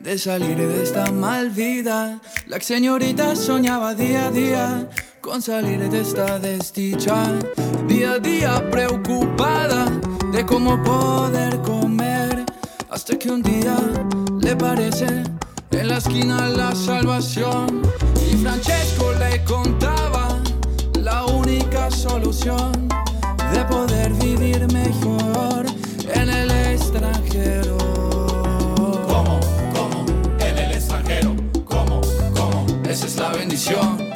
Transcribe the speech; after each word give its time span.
de 0.00 0.16
salir 0.16 0.56
de 0.56 0.82
esta 0.82 1.12
mal 1.12 1.50
vida. 1.50 2.18
La 2.46 2.58
señorita 2.58 3.36
soñaba 3.36 3.94
día 3.94 4.28
a 4.28 4.30
día 4.30 4.88
con 5.20 5.42
salir 5.42 5.90
de 5.90 6.00
esta 6.00 6.38
desdicha. 6.38 7.22
Día 7.86 8.12
a 8.12 8.18
día 8.18 8.70
preocupada 8.70 9.92
de 10.32 10.46
cómo 10.46 10.82
poder 10.82 11.60
comer. 11.60 12.46
Hasta 12.88 13.18
que 13.18 13.30
un 13.30 13.42
día 13.42 13.76
le 14.40 14.56
parece 14.56 15.22
en 15.72 15.88
la 15.88 15.98
esquina 15.98 16.48
la 16.48 16.74
salvación. 16.74 17.82
Y 18.26 18.38
Francesco 18.38 19.12
le 19.18 19.44
contaba 19.44 20.40
la 20.98 21.26
única 21.26 21.90
solución 21.90 22.88
de 23.52 23.64
poder 23.66 24.09
es 33.68 34.09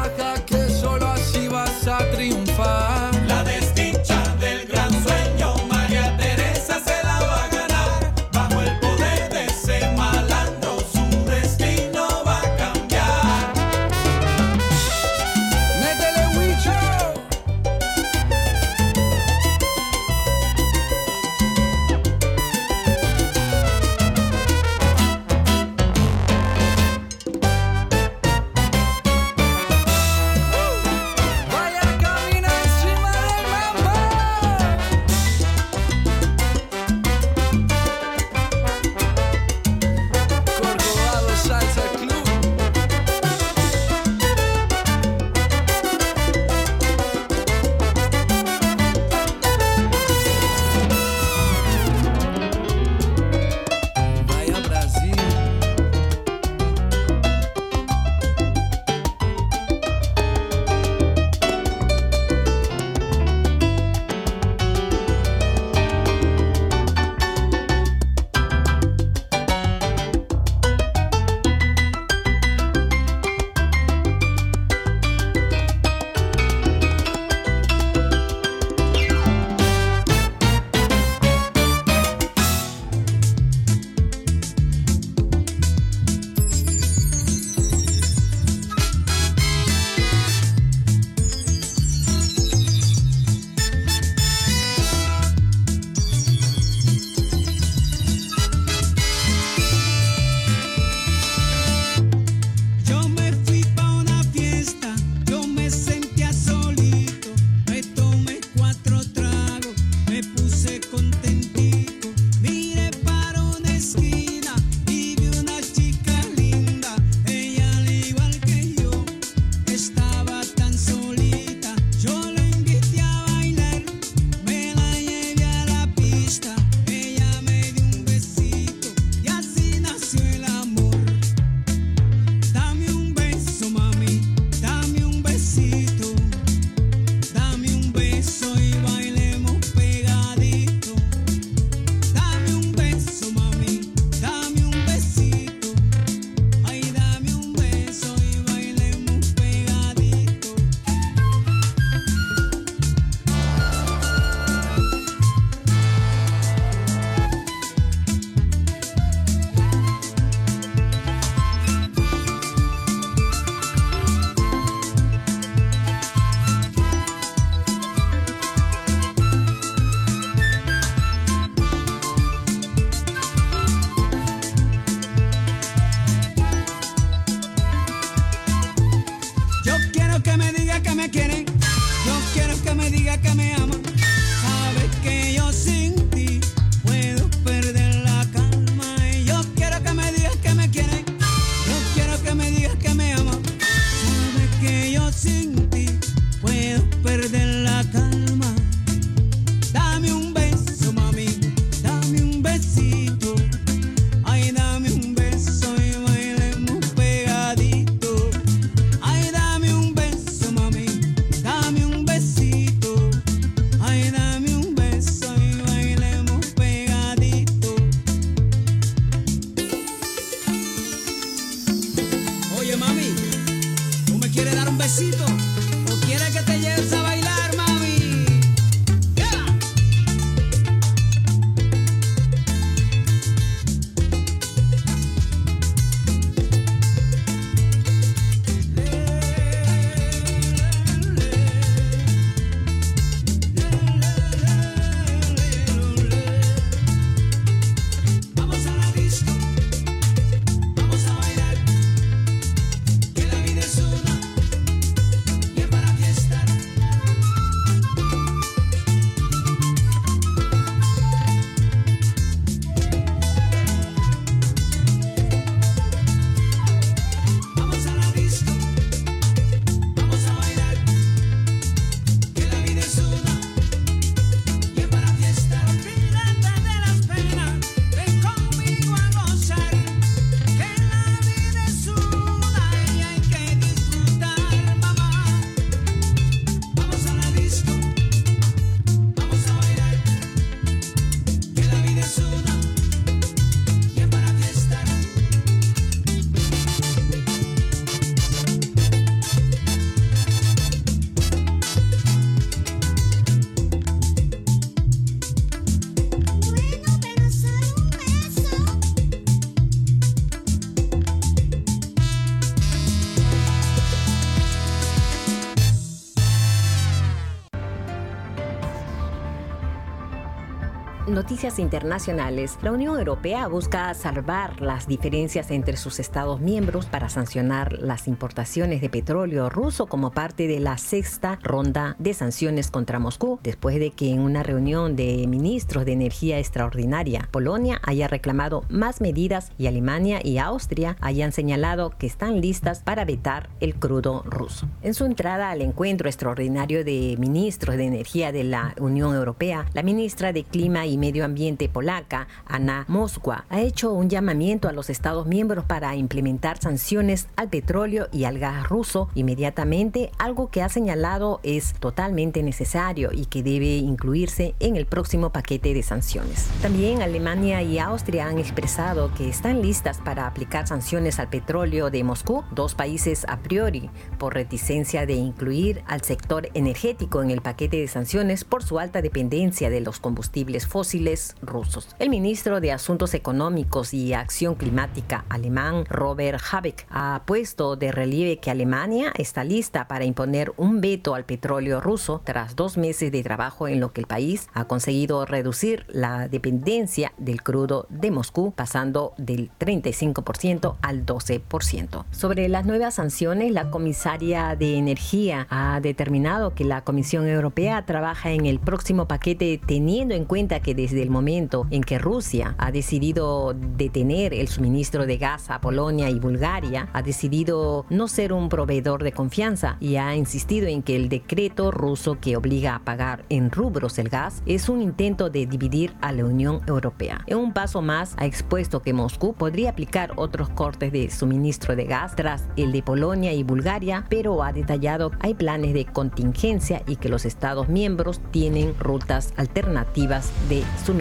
Noticias 321.36 321.60
internacionales. 321.60 322.58
La 322.62 322.72
Unión 322.72 322.98
Europea 322.98 323.48
busca 323.48 323.94
salvar 323.94 324.62
las 324.62 324.88
diferencias 324.88 325.52
entre 325.52 325.76
sus 325.76 326.00
Estados 326.00 326.40
miembros 326.40 326.86
para 326.86 327.10
sancionar 327.10 327.74
las 327.74 328.08
importaciones 328.08 328.80
de 328.80 328.90
petróleo 328.90 329.50
ruso 329.50 329.88
como 329.88 330.12
parte 330.12 330.48
de 330.48 330.62
la 330.62 330.78
sexta 330.78 331.38
ronda 331.44 331.98
de 332.00 332.14
sanciones 332.14 332.72
contra 332.72 333.00
Moscú, 333.00 333.38
después 333.44 333.78
de 333.80 333.92
que 333.92 334.12
en 334.12 334.22
una 334.22 334.44
reunión 334.44 334.96
de 334.96 335.28
ministros 335.28 335.84
de 335.84 335.92
energía 335.92 336.40
extraordinaria, 336.40 337.28
Polonia 337.32 337.82
haya 337.84 338.08
reclamado 338.08 338.64
más 338.70 339.02
medidas 339.02 339.52
y 339.58 339.68
Alemania 339.68 340.22
y 340.24 340.38
Austria 340.38 340.96
hayan 341.02 341.34
señalado 341.34 341.90
que 341.98 342.08
están 342.08 342.40
listas 342.40 342.80
para 342.80 343.04
vetar 343.04 343.50
el 343.60 343.76
crudo 343.76 344.24
ruso. 344.24 344.70
En 344.82 344.94
su 344.94 345.04
entrada 345.04 345.50
al 345.50 345.62
encuentro 345.62 346.08
extraordinario 346.08 346.86
de 346.86 347.18
ministros 347.20 347.76
de 347.76 347.84
energía 347.84 348.32
de 348.32 348.46
la 348.46 348.74
Unión 348.80 349.14
Europea, 349.14 349.66
la 349.74 349.84
ministra 349.84 350.32
de 350.32 350.46
Clima 350.46 350.86
y 350.86 350.98
Medio 350.98 351.25
Ambiente 351.26 351.70
polaca, 351.70 352.28
Ana 352.46 352.86
Moskwa, 352.88 353.46
ha 353.50 353.62
hecho 353.62 353.92
un 353.92 354.10
llamamiento 354.10 354.68
a 354.68 354.72
los 354.72 354.90
Estados 354.90 355.28
miembros 355.28 355.66
para 355.66 355.96
implementar 355.96 356.58
sanciones 356.60 357.28
al 357.36 357.50
petróleo 357.50 358.08
y 358.12 358.24
al 358.24 358.40
gas 358.40 358.70
ruso 358.70 359.10
inmediatamente, 359.16 360.12
algo 360.18 360.50
que 360.50 360.62
ha 360.62 360.70
señalado 360.70 361.40
es 361.44 361.74
totalmente 361.80 362.44
necesario 362.44 363.12
y 363.12 363.26
que 363.26 363.44
debe 363.44 363.78
incluirse 363.78 364.56
en 364.60 364.76
el 364.76 364.86
próximo 364.86 365.32
paquete 365.32 365.74
de 365.74 365.84
sanciones. 365.84 366.48
También 366.62 367.02
Alemania 367.02 367.62
y 367.62 367.80
Austria 367.80 368.28
han 368.28 368.40
expresado 368.40 369.14
que 369.14 369.30
están 369.30 369.62
listas 369.62 370.00
para 370.00 370.28
aplicar 370.28 370.68
sanciones 370.68 371.20
al 371.20 371.30
petróleo 371.30 371.90
de 371.90 372.04
Moscú, 372.04 372.44
dos 372.52 372.76
países 372.76 373.26
a 373.28 373.40
priori, 373.40 373.90
por 374.18 374.34
reticencia 374.34 375.06
de 375.06 375.14
incluir 375.14 375.84
al 375.88 376.02
sector 376.02 376.50
energético 376.54 377.24
en 377.24 377.32
el 377.32 377.42
paquete 377.42 377.78
de 377.78 377.88
sanciones 377.88 378.44
por 378.44 378.64
su 378.64 378.80
alta 378.80 379.02
dependencia 379.02 379.70
de 379.70 379.82
los 379.82 380.00
combustibles 380.00 380.68
fósiles 380.68 381.15
rusos. 381.42 381.96
El 382.00 382.10
ministro 382.10 382.60
de 382.60 382.72
Asuntos 382.72 383.14
Económicos 383.14 383.94
y 383.94 384.14
Acción 384.14 384.56
Climática 384.56 385.26
alemán, 385.30 385.86
Robert 385.86 386.42
Habeck, 386.52 386.86
ha 386.90 387.24
puesto 387.26 387.76
de 387.76 387.92
relieve 387.92 388.38
que 388.38 388.52
Alemania 388.52 389.12
está 389.18 389.44
lista 389.44 389.88
para 389.88 390.06
imponer 390.06 390.54
un 390.58 390.82
veto 390.82 391.16
al 391.16 391.26
petróleo 391.26 391.82
ruso 391.82 392.22
tras 392.24 392.56
dos 392.56 392.78
meses 392.78 393.12
de 393.12 393.24
trabajo 393.24 393.68
en 393.68 393.80
lo 393.80 393.92
que 393.92 394.02
el 394.02 394.08
país 394.08 394.48
ha 394.54 394.66
conseguido 394.66 395.26
reducir 395.26 395.86
la 395.90 396.28
dependencia 396.28 397.14
del 397.18 397.42
crudo 397.42 397.88
de 397.90 398.12
Moscú, 398.12 398.54
pasando 398.56 399.14
del 399.18 399.50
35% 399.60 400.76
al 400.82 401.06
12%. 401.06 402.06
Sobre 402.12 402.50
las 402.50 402.66
nuevas 402.66 402.96
sanciones, 402.96 403.52
la 403.52 403.70
comisaria 403.70 404.56
de 404.56 404.78
Energía 404.78 405.48
ha 405.50 405.80
determinado 405.82 406.54
que 406.54 406.64
la 406.64 406.84
Comisión 406.84 407.28
Europea 407.28 407.86
trabaja 407.86 408.32
en 408.32 408.46
el 408.46 408.60
próximo 408.60 409.08
paquete 409.08 409.60
teniendo 409.66 410.16
en 410.16 410.26
cuenta 410.26 410.60
que 410.60 410.76
desde 410.76 411.05
el 411.06 411.12
momento 411.12 411.68
en 411.70 411.84
que 411.84 412.00
Rusia 412.00 412.56
ha 412.58 412.72
decidido 412.72 413.54
detener 413.54 414.34
el 414.34 414.48
suministro 414.48 415.06
de 415.06 415.18
gas 415.18 415.52
a 415.52 415.62
Polonia 415.62 416.10
y 416.10 416.20
Bulgaria, 416.20 416.90
ha 416.94 417.04
decidido 417.04 417.86
no 417.92 418.08
ser 418.08 418.34
un 418.34 418.50
proveedor 418.50 419.04
de 419.04 419.12
confianza 419.12 419.78
y 419.80 419.98
ha 419.98 420.16
insistido 420.16 420.68
en 420.68 420.82
que 420.82 420.96
el 420.96 421.08
decreto 421.08 421.70
ruso 421.70 422.20
que 422.20 422.36
obliga 422.36 422.76
a 422.76 422.80
pagar 422.80 423.24
en 423.30 423.52
rubros 423.52 424.00
el 424.00 424.10
gas 424.10 424.42
es 424.48 424.68
un 424.68 424.82
intento 424.82 425.30
de 425.30 425.46
dividir 425.46 425.94
a 426.02 426.12
la 426.12 426.26
Unión 426.26 426.62
Europea. 426.66 427.24
En 427.28 427.38
un 427.38 427.54
paso 427.54 427.84
más, 427.84 428.16
ha 428.18 428.26
expuesto 428.26 428.82
que 428.82 428.94
Moscú 428.94 429.36
podría 429.36 429.70
aplicar 429.70 430.14
otros 430.16 430.50
cortes 430.50 430.92
de 430.92 431.12
suministro 431.12 431.76
de 431.76 431.86
gas 431.86 432.16
tras 432.16 432.46
el 432.58 432.72
de 432.72 432.82
Polonia 432.82 433.32
y 433.32 433.44
Bulgaria, 433.44 434.06
pero 434.10 434.42
ha 434.42 434.52
detallado 434.52 435.12
que 435.12 435.18
hay 435.22 435.34
planes 435.36 435.76
de 435.76 435.86
contingencia 435.86 436.82
y 436.88 436.96
que 436.96 437.10
los 437.10 437.26
Estados 437.26 437.70
miembros 437.70 438.22
tienen 438.32 438.74
rutas 438.80 439.34
alternativas 439.38 440.32
de 440.50 440.64
suministro. 440.84 440.95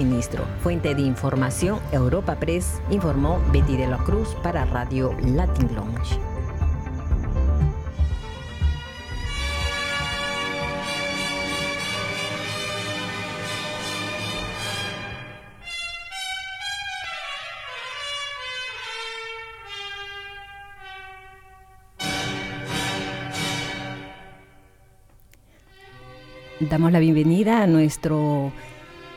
Fuente 0.60 0.92
de 0.92 1.02
información 1.02 1.78
Europa 1.92 2.34
Press 2.40 2.80
informó 2.90 3.40
Betty 3.52 3.76
de 3.76 3.86
la 3.86 3.98
Cruz 3.98 4.34
para 4.42 4.64
Radio 4.64 5.14
Latin 5.24 5.72
Lounge. 5.72 6.18
Damos 26.58 26.90
la 26.90 26.98
bienvenida 26.98 27.62
a 27.62 27.66
nuestro 27.68 28.50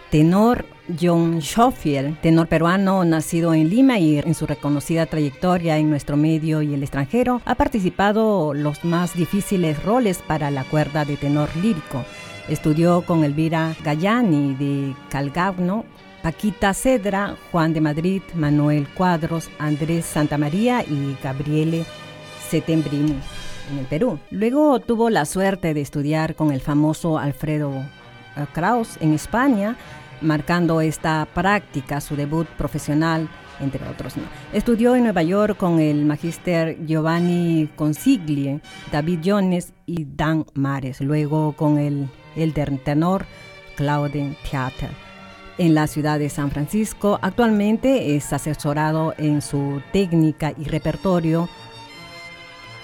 tenor 0.10 0.66
John 1.00 1.42
Schofield, 1.42 2.22
tenor 2.22 2.48
peruano 2.48 3.04
nacido 3.04 3.54
en 3.54 3.70
Lima 3.70 4.00
y 4.00 4.20
en 4.20 4.34
su 4.34 4.48
reconocida 4.48 5.06
trayectoria 5.06 5.78
en 5.78 5.90
nuestro 5.90 6.16
medio 6.16 6.62
y 6.62 6.74
el 6.74 6.82
extranjero, 6.82 7.42
ha 7.46 7.56
participado 7.56 8.54
los 8.54 8.86
más 8.86 9.14
difíciles 9.14 9.84
roles 9.84 10.20
para 10.26 10.50
la 10.50 10.64
cuerda 10.64 11.04
de 11.04 11.18
tenor 11.18 11.50
lírico. 11.58 12.06
Estudió 12.48 13.02
con 13.02 13.26
Elvira 13.26 13.76
Gallani 13.84 14.56
de 14.56 14.96
Calgavno, 15.10 15.84
Paquita 16.24 16.74
Cedra, 16.74 17.36
Juan 17.52 17.74
de 17.74 17.82
Madrid, 17.82 18.22
Manuel 18.34 18.88
Cuadros, 18.96 19.50
Andrés 19.60 20.06
Santamaría 20.06 20.84
y 20.84 21.18
Gabriele 21.22 21.86
Setembrini 22.50 23.20
en 23.72 23.80
el 23.80 23.86
Perú. 23.86 24.20
Luego 24.32 24.80
tuvo 24.80 25.10
la 25.10 25.26
suerte 25.26 25.74
de 25.74 25.82
estudiar 25.82 26.36
con 26.36 26.52
el 26.52 26.62
famoso 26.62 27.18
Alfredo 27.18 27.84
Kraus 28.46 28.98
en 29.01 29.13
España, 29.13 29.75
marcando 30.22 30.82
esta 30.82 31.27
práctica 31.34 32.01
su 32.01 32.15
debut 32.15 32.48
profesional, 32.48 33.27
entre 33.60 33.88
otros. 33.88 34.13
Estudió 34.53 34.96
en 34.96 35.03
Nueva 35.03 35.24
York 35.24 35.58
con 35.58 35.79
el 35.79 36.06
magíster 36.06 36.86
Giovanni 36.86 37.70
Consigli, 37.75 38.62
David 38.91 39.20
Jones 39.25 39.74
y 39.86 40.06
Dan 40.06 40.46
Mares, 40.53 41.01
luego 41.01 41.53
con 41.53 41.77
el, 41.77 42.08
el 42.36 42.53
tenor 42.53 43.25
Claudine 43.75 44.36
Theater. 44.50 44.89
En 45.58 45.74
la 45.74 45.88
ciudad 45.88 46.20
de 46.20 46.29
San 46.29 46.51
Francisco, 46.51 47.17
actualmente 47.22 48.15
es 48.15 48.32
asesorado 48.32 49.15
en 49.17 49.41
su 49.41 49.82
técnica 49.91 50.53
y 50.56 50.65
repertorio 50.65 51.50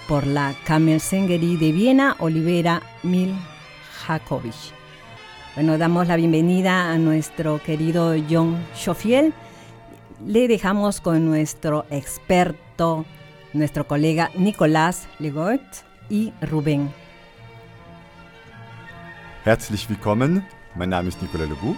por 0.08 0.26
la 0.26 0.56
Kammersengerie 0.66 1.58
de 1.58 1.72
Viena, 1.72 2.16
Olivera 2.20 2.82
Miljakovic. 3.04 4.83
Bueno, 5.56 5.78
damos 5.78 6.08
la 6.08 6.16
bienvenida 6.16 6.92
a 6.92 6.98
nuestro 6.98 7.62
querido 7.62 8.16
John 8.28 8.58
Schofiel. 8.76 9.36
Le 10.26 10.48
dejamos 10.48 11.00
con 11.00 11.28
nuestro 11.28 11.86
experto, 11.92 13.06
nuestro 13.54 13.86
colega 13.86 14.32
Nicolás 14.34 15.08
Legoit 15.20 15.62
y 16.10 16.34
Rubén. 16.42 16.92
Herzlich 19.46 19.88
willkommen. 19.88 20.44
Mein 20.74 20.90
Name 20.90 21.10
ist 21.10 21.22
Nicolas 21.22 21.48
Legout. 21.48 21.78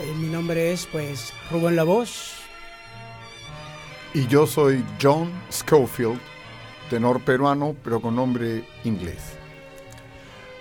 Eh, 0.00 0.12
mi 0.18 0.26
nombre 0.26 0.72
es 0.72 0.84
pues 0.86 1.32
Rubén 1.48 1.76
Voz. 1.86 2.34
Y 4.14 4.26
yo 4.26 4.48
soy 4.48 4.84
John 5.00 5.30
Schofield, 5.48 6.18
tenor 6.90 7.20
peruano, 7.20 7.76
pero 7.84 8.00
con 8.00 8.16
nombre 8.16 8.64
inglés. 8.82 9.38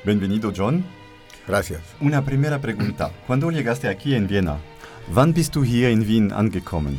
Bienvenido, 0.05 0.53
John. 0.55 1.00
Gracias. 1.47 1.81
Una 1.99 2.23
primera 2.23 2.59
pregunta. 2.59 3.11
¿Cuándo 3.27 3.51
llegaste 3.51 3.87
aquí 3.87 4.15
en 4.15 4.27
Viena? 4.27 4.57
¿Wann 5.13 5.33
bist 5.33 5.53
du 5.53 5.63
hier 5.63 5.89
in 5.89 6.01
Wien 6.01 6.31
angekommen? 6.31 6.97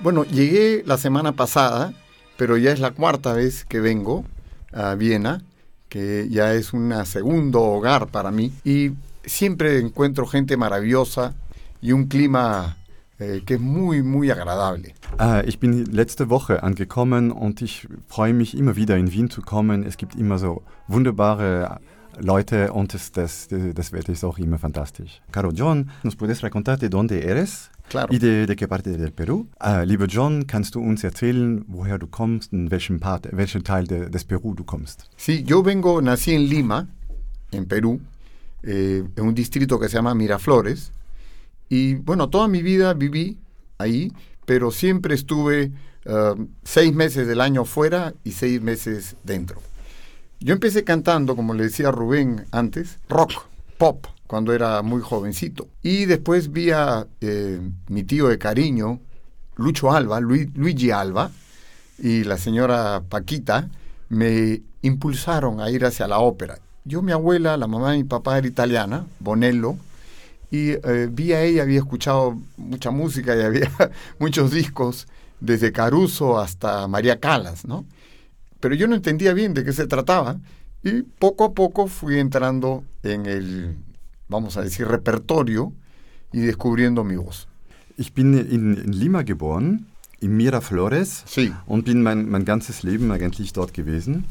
Bueno, 0.00 0.24
llegué 0.24 0.82
la 0.84 0.98
semana 0.98 1.32
pasada, 1.32 1.92
pero 2.36 2.56
ya 2.56 2.72
es 2.72 2.80
la 2.80 2.90
cuarta 2.90 3.32
vez 3.32 3.64
que 3.64 3.80
vengo 3.80 4.24
a 4.72 4.94
Viena, 4.94 5.42
que 5.88 6.28
ya 6.30 6.54
es 6.54 6.72
un 6.72 6.94
segundo 7.06 7.62
hogar 7.62 8.08
para 8.08 8.30
mí. 8.30 8.52
Y 8.64 8.92
siempre 9.24 9.78
encuentro 9.78 10.26
gente 10.26 10.56
maravillosa 10.56 11.34
y 11.80 11.92
un 11.92 12.06
clima 12.06 12.76
eh, 13.18 13.42
que 13.44 13.54
es 13.54 13.60
muy, 13.60 14.02
muy 14.02 14.30
agradable. 14.30 14.94
Uh, 15.20 15.46
ich 15.46 15.58
bin 15.60 15.84
letzte 15.92 16.28
Woche 16.30 16.62
angekommen 16.62 17.30
und 17.30 17.60
ich 17.62 17.86
freue 18.08 18.32
mich 18.32 18.54
immer 18.54 18.74
wieder 18.74 18.96
in 18.96 19.12
Wien 19.12 19.30
zu 19.30 19.42
kommen. 19.42 19.84
Es 19.84 19.96
gibt 19.96 20.16
immer 20.16 20.38
so 20.38 20.62
wunderbare 20.88 21.80
Leute 22.18 22.72
und 22.72 22.92
das, 22.92 23.12
das, 23.12 23.48
das 23.48 23.92
Wetter 23.92 24.12
ist 24.12 24.24
auch 24.24 24.38
immer 24.38 24.58
fantastisch. 24.58 25.20
Caro 25.32 25.50
John, 25.52 25.90
¿nos 26.02 26.16
puedes 26.16 26.40
contar 26.50 26.78
de 26.78 26.88
dónde 26.88 27.22
eres? 27.24 27.70
Claro. 27.88 28.12
¿Y 28.14 28.18
de, 28.18 28.46
de 28.46 28.56
qué 28.56 28.68
parte 28.68 28.96
del 28.96 29.12
Perú? 29.12 29.48
Uh, 29.60 29.84
lieber 29.84 30.08
John, 30.08 30.46
kannst 30.46 30.74
du 30.74 30.80
uns 30.80 31.04
erzählen, 31.04 31.64
woher 31.68 31.98
du 31.98 32.06
kommst, 32.06 32.52
in 32.52 32.70
welchem, 32.70 32.98
Part, 33.00 33.26
welchen 33.32 33.62
Teil 33.62 33.86
de, 33.86 34.08
des 34.08 34.24
Perú 34.24 34.54
du 34.54 34.64
kommst? 34.64 35.04
Sí, 35.16 35.42
yo 35.44 35.62
vengo, 35.62 36.00
nací 36.00 36.34
en 36.34 36.48
Lima, 36.48 36.88
en 37.50 37.66
Perú, 37.66 38.00
eh, 38.62 39.02
en 39.16 39.24
un 39.24 39.34
distrito 39.34 39.78
que 39.78 39.88
se 39.88 39.96
llama 39.96 40.14
Miraflores. 40.14 40.92
Y 41.68 41.94
bueno, 41.94 42.28
toda 42.28 42.48
mi 42.48 42.62
vida 42.62 42.94
viví 42.94 43.38
ahí, 43.78 44.12
pero 44.46 44.70
siempre 44.70 45.14
estuve 45.14 45.72
uh, 46.06 46.46
seis 46.62 46.94
meses 46.94 47.26
del 47.26 47.40
año 47.40 47.64
fuera 47.64 48.14
y 48.24 48.32
seis 48.32 48.60
meses 48.60 49.16
dentro. 49.24 49.60
Yo 50.44 50.54
empecé 50.54 50.82
cantando, 50.82 51.36
como 51.36 51.54
le 51.54 51.64
decía 51.64 51.92
Rubén 51.92 52.46
antes, 52.50 52.98
rock, 53.08 53.30
pop, 53.78 54.06
cuando 54.26 54.52
era 54.52 54.82
muy 54.82 55.00
jovencito. 55.00 55.68
Y 55.82 56.06
después 56.06 56.50
vi 56.50 56.72
a 56.72 57.06
eh, 57.20 57.60
mi 57.86 58.02
tío 58.02 58.26
de 58.26 58.38
cariño, 58.38 58.98
Lucho 59.54 59.92
Alba, 59.92 60.18
Luigi 60.20 60.90
Alba, 60.90 61.30
y 61.96 62.24
la 62.24 62.38
señora 62.38 63.04
Paquita, 63.08 63.68
me 64.08 64.62
impulsaron 64.82 65.60
a 65.60 65.70
ir 65.70 65.84
hacia 65.84 66.08
la 66.08 66.18
ópera. 66.18 66.58
Yo, 66.84 67.02
mi 67.02 67.12
abuela, 67.12 67.56
la 67.56 67.68
mamá 67.68 67.92
de 67.92 67.98
mi 67.98 68.04
papá 68.04 68.38
era 68.38 68.48
italiana, 68.48 69.06
Bonello, 69.20 69.76
y 70.50 70.70
eh, 70.70 71.08
vi 71.08 71.34
a 71.34 71.42
ella, 71.44 71.62
había 71.62 71.78
escuchado 71.78 72.36
mucha 72.56 72.90
música 72.90 73.36
y 73.36 73.42
había 73.42 73.70
muchos 74.18 74.50
discos, 74.50 75.06
desde 75.38 75.70
Caruso 75.70 76.40
hasta 76.40 76.88
María 76.88 77.20
Calas, 77.20 77.64
¿no? 77.64 77.84
Pero 78.62 78.76
yo 78.76 78.86
no 78.86 78.94
entendía 78.94 79.34
bien 79.34 79.54
de 79.54 79.64
qué 79.64 79.72
se 79.72 79.88
trataba 79.88 80.38
y 80.84 81.02
poco 81.02 81.44
a 81.44 81.52
poco 81.52 81.88
fui 81.88 82.20
entrando 82.20 82.84
en 83.02 83.26
el, 83.26 83.76
vamos 84.28 84.56
a 84.56 84.62
decir, 84.62 84.86
repertorio 84.86 85.72
y 86.32 86.40
descubriendo 86.40 87.02
mi 87.02 87.16
voz. 87.16 87.48
Ich 87.98 88.14
bin 88.14 88.34
in, 88.34 88.78
in 88.78 88.92
Lima 88.92 89.24
geboren, 89.24 89.86
in 90.20 90.36
Miraflores 90.36 91.24
sí. 91.26 91.52
und 91.66 91.84
bin 91.84 92.02
mein, 92.02 92.30
mein 92.30 92.44
ganzes 92.44 92.84
Leben 92.84 93.10
eigentlich 93.10 93.52
dort 93.52 93.74
gewesen. 93.74 94.24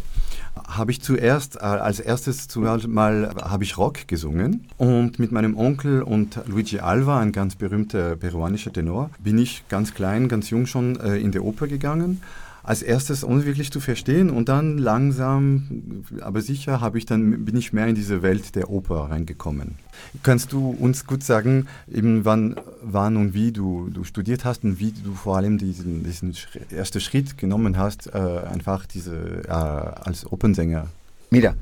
habe 0.55 0.91
ich 0.91 1.01
zuerst, 1.01 1.57
äh, 1.57 1.59
als 1.59 1.99
erstes 1.99 2.47
mal 2.87 3.33
habe 3.41 3.63
ich 3.65 3.77
Rock 3.77 4.07
gesungen 4.07 4.67
und 4.77 5.19
mit 5.19 5.31
meinem 5.31 5.57
Onkel 5.57 6.01
und 6.01 6.39
Luigi 6.47 6.79
Alva, 6.79 7.19
ein 7.19 7.31
ganz 7.31 7.55
berühmter 7.55 8.15
peruanischer 8.15 8.71
Tenor, 8.71 9.09
bin 9.19 9.37
ich 9.37 9.63
ganz 9.67 9.93
klein, 9.93 10.29
ganz 10.29 10.49
jung 10.49 10.65
schon 10.65 10.97
äh, 10.99 11.17
in 11.17 11.31
die 11.31 11.39
Oper 11.39 11.67
gegangen 11.67 12.21
als 12.63 12.81
erstes 12.81 13.23
ohne 13.23 13.45
wirklich 13.45 13.71
zu 13.71 13.79
verstehen 13.79 14.29
und 14.29 14.49
dann 14.49 14.77
langsam, 14.77 16.03
aber 16.21 16.41
sicher 16.41 16.81
habe 16.81 16.97
ich 16.97 17.05
dann 17.05 17.45
bin 17.45 17.55
ich 17.55 17.73
mehr 17.73 17.87
in 17.87 17.95
diese 17.95 18.21
Welt 18.21 18.55
der 18.55 18.69
Oper 18.69 19.09
reingekommen. 19.09 19.75
Kannst 20.23 20.51
du 20.51 20.69
uns 20.69 21.05
gut 21.05 21.23
sagen, 21.23 21.67
eben 21.91 22.25
wann, 22.25 22.55
wann 22.81 23.17
und 23.17 23.33
wie 23.33 23.51
du, 23.51 23.89
du 23.91 24.03
studiert 24.03 24.45
hast 24.45 24.63
und 24.63 24.79
wie 24.79 24.91
du 24.91 25.13
vor 25.13 25.37
allem 25.37 25.57
diesen, 25.57 26.03
diesen 26.03 26.35
ersten 26.69 26.99
Schritt 26.99 27.37
genommen 27.37 27.77
hast, 27.77 28.07
äh, 28.07 28.17
einfach 28.17 28.85
diese 28.85 29.43
äh, 29.47 29.51
als 29.51 30.31
Opernsänger? 30.31 30.87
Mira, 31.29 31.55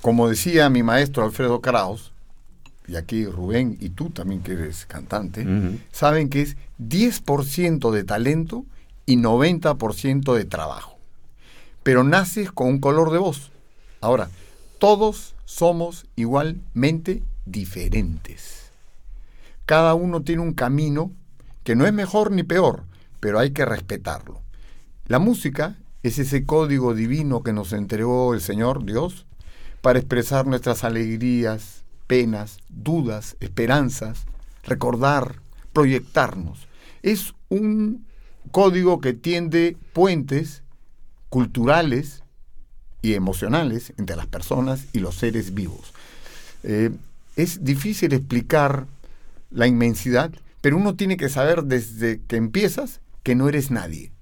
como 0.00 0.28
decía 0.28 0.70
mi 0.70 0.82
maestro 0.82 1.24
Alfredo 1.24 1.60
Kraus, 1.60 2.12
y 2.86 2.96
aquí 2.96 3.24
Rubén 3.24 3.76
y 3.80 3.90
tú 3.90 4.10
también 4.10 4.42
que 4.42 4.52
eres 4.52 4.86
cantante, 4.86 5.42
uh 5.42 5.48
-huh. 5.48 5.78
saben 5.92 6.28
que 6.28 6.42
es 6.42 6.56
10% 6.78 7.90
de 7.92 8.04
talento 8.04 8.64
y 9.06 9.16
90% 9.16 10.34
de 10.34 10.44
trabajo. 10.44 10.98
Pero 11.82 12.04
naces 12.04 12.52
con 12.52 12.68
un 12.68 12.78
color 12.78 13.10
de 13.10 13.18
voz. 13.18 13.50
Ahora, 14.00 14.30
todos 14.78 15.34
somos 15.44 16.06
igualmente 16.16 17.22
diferentes. 17.44 18.70
Cada 19.66 19.94
uno 19.94 20.22
tiene 20.22 20.42
un 20.42 20.54
camino 20.54 21.12
que 21.64 21.76
no 21.76 21.86
es 21.86 21.92
mejor 21.92 22.30
ni 22.32 22.42
peor, 22.42 22.84
pero 23.20 23.38
hay 23.38 23.52
que 23.52 23.64
respetarlo. 23.64 24.40
La 25.06 25.18
música 25.18 25.76
es 26.02 26.18
ese 26.18 26.44
código 26.44 26.94
divino 26.94 27.42
que 27.42 27.52
nos 27.52 27.72
entregó 27.72 28.34
el 28.34 28.40
Señor 28.40 28.84
Dios 28.84 29.26
para 29.80 29.98
expresar 29.98 30.46
nuestras 30.46 30.84
alegrías, 30.84 31.84
penas, 32.06 32.58
dudas, 32.68 33.36
esperanzas, 33.40 34.24
recordar, 34.64 35.36
proyectarnos. 35.72 36.66
Es 37.02 37.34
un 37.48 38.06
código 38.50 39.00
que 39.00 39.12
tiende 39.12 39.76
puentes 39.92 40.62
culturales 41.28 42.22
y 43.00 43.14
emocionales 43.14 43.92
entre 43.98 44.16
las 44.16 44.26
personas 44.26 44.86
y 44.92 45.00
los 45.00 45.16
seres 45.16 45.54
vivos. 45.54 45.92
Eh, 46.62 46.90
es 47.36 47.64
difícil 47.64 48.12
explicar 48.12 48.86
la 49.50 49.66
inmensidad, 49.66 50.32
pero 50.60 50.76
uno 50.76 50.94
tiene 50.94 51.16
que 51.16 51.28
saber 51.28 51.64
desde 51.64 52.20
que 52.20 52.36
empiezas 52.36 53.00
que 53.22 53.34
no 53.34 53.48
eres 53.48 53.70
nadie, 53.70 54.12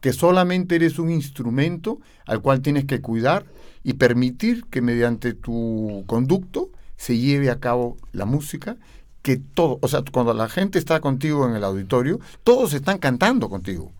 que 0.00 0.12
solamente 0.12 0.76
eres 0.76 0.98
un 0.98 1.10
instrumento 1.10 2.00
al 2.26 2.42
cual 2.42 2.60
tienes 2.60 2.84
que 2.84 3.00
cuidar 3.00 3.46
y 3.82 3.94
permitir 3.94 4.64
que 4.66 4.82
mediante 4.82 5.34
tu 5.34 6.04
conducto 6.06 6.70
se 6.96 7.18
lleve 7.18 7.50
a 7.50 7.58
cabo 7.58 7.96
la 8.12 8.26
música 8.26 8.76
que 9.22 9.36
todo, 9.36 9.78
o 9.80 9.88
sea, 9.88 10.02
cuando 10.10 10.34
la 10.34 10.48
gente 10.48 10.78
está 10.78 11.00
contigo 11.00 11.48
en 11.48 11.54
el 11.54 11.64
auditorio, 11.64 12.20
todos 12.44 12.74
están 12.74 12.98
cantando 12.98 13.48
contigo. 13.48 13.92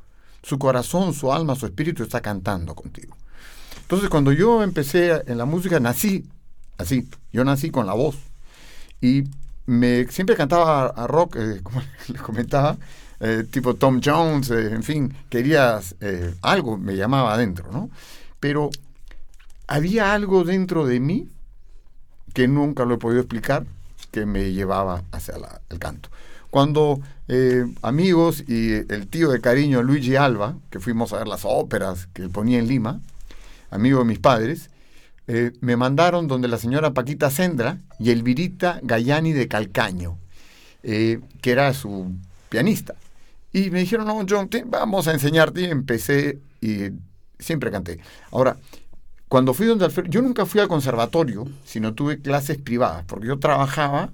Su 0.42 0.58
corazón, 0.58 1.14
su 1.14 1.32
alma, 1.32 1.54
su 1.54 1.66
espíritu 1.66 2.02
está 2.02 2.20
cantando 2.20 2.74
contigo. 2.74 3.16
Entonces, 3.82 4.08
cuando 4.08 4.32
yo 4.32 4.62
empecé 4.62 5.22
en 5.26 5.38
la 5.38 5.44
música, 5.44 5.78
nací 5.78 6.24
así. 6.78 7.08
Yo 7.32 7.44
nací 7.44 7.70
con 7.70 7.86
la 7.86 7.94
voz. 7.94 8.16
Y 9.00 9.24
me 9.66 10.06
siempre 10.08 10.36
cantaba 10.36 10.86
a, 10.86 11.06
rock, 11.06 11.36
eh, 11.36 11.60
como 11.62 11.82
les 12.08 12.20
comentaba, 12.20 12.76
eh, 13.24 13.44
tipo 13.48 13.74
Tom 13.74 14.00
Jones, 14.04 14.50
eh, 14.50 14.74
en 14.74 14.82
fin, 14.82 15.14
quería 15.30 15.80
eh, 16.00 16.34
algo, 16.42 16.76
me 16.76 16.96
llamaba 16.96 17.34
adentro, 17.34 17.70
¿no? 17.70 17.88
Pero 18.40 18.70
había 19.68 20.12
algo 20.12 20.42
dentro 20.42 20.84
de 20.86 20.98
mí 20.98 21.28
que 22.34 22.48
nunca 22.48 22.84
lo 22.84 22.94
he 22.94 22.98
podido 22.98 23.20
explicar, 23.20 23.64
que 24.12 24.26
me 24.26 24.52
llevaba 24.52 25.02
hacia 25.10 25.34
el 25.70 25.78
canto. 25.80 26.08
Cuando 26.50 27.00
eh, 27.28 27.64
amigos 27.80 28.44
y 28.46 28.74
el 28.74 29.08
tío 29.08 29.30
de 29.30 29.40
cariño 29.40 29.82
Luigi 29.82 30.16
Alba, 30.16 30.54
que 30.70 30.78
fuimos 30.78 31.12
a 31.12 31.18
ver 31.18 31.26
las 31.26 31.40
óperas 31.44 32.08
que 32.12 32.22
él 32.22 32.30
ponía 32.30 32.58
en 32.58 32.68
Lima, 32.68 33.00
amigo 33.70 34.00
de 34.00 34.04
mis 34.04 34.18
padres, 34.18 34.68
eh, 35.28 35.52
me 35.60 35.76
mandaron 35.76 36.28
donde 36.28 36.48
la 36.48 36.58
señora 36.58 36.92
Paquita 36.92 37.30
Sendra 37.30 37.78
y 37.98 38.10
Elvirita 38.10 38.80
Gayani 38.82 39.32
de 39.32 39.48
Calcaño, 39.48 40.18
eh, 40.82 41.20
que 41.40 41.52
era 41.52 41.72
su 41.72 42.12
pianista. 42.50 42.94
Y 43.52 43.70
me 43.70 43.80
dijeron, 43.80 44.06
no, 44.06 44.24
John, 44.28 44.48
te, 44.48 44.64
vamos 44.64 45.08
a 45.08 45.12
enseñarte. 45.12 45.62
Y 45.62 45.64
empecé 45.64 46.38
y 46.60 46.90
siempre 47.38 47.70
canté. 47.70 48.00
Ahora, 48.30 48.56
cuando 49.32 49.54
fui 49.54 49.64
donde 49.64 49.86
Alfredo, 49.86 50.10
yo 50.10 50.20
nunca 50.20 50.44
fui 50.44 50.60
al 50.60 50.68
conservatorio, 50.68 51.48
sino 51.64 51.94
tuve 51.94 52.20
clases 52.20 52.58
privadas, 52.58 53.06
porque 53.06 53.28
yo 53.28 53.38
trabajaba 53.38 54.12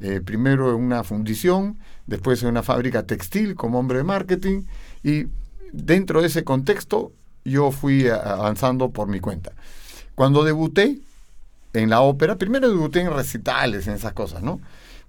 eh, 0.00 0.22
primero 0.24 0.70
en 0.70 0.76
una 0.76 1.04
fundición, 1.04 1.78
después 2.06 2.42
en 2.42 2.48
una 2.48 2.62
fábrica 2.62 3.02
textil 3.02 3.54
como 3.54 3.78
hombre 3.78 3.98
de 3.98 4.04
marketing, 4.04 4.62
y 5.02 5.26
dentro 5.74 6.22
de 6.22 6.28
ese 6.28 6.42
contexto 6.42 7.12
yo 7.44 7.70
fui 7.70 8.08
avanzando 8.08 8.92
por 8.92 9.08
mi 9.08 9.20
cuenta. 9.20 9.52
Cuando 10.14 10.42
debuté 10.42 11.00
en 11.74 11.90
la 11.90 12.00
ópera, 12.00 12.36
primero 12.36 12.70
debuté 12.70 13.02
en 13.02 13.12
recitales, 13.12 13.86
en 13.88 13.92
esas 13.92 14.14
cosas, 14.14 14.42
¿no? 14.42 14.62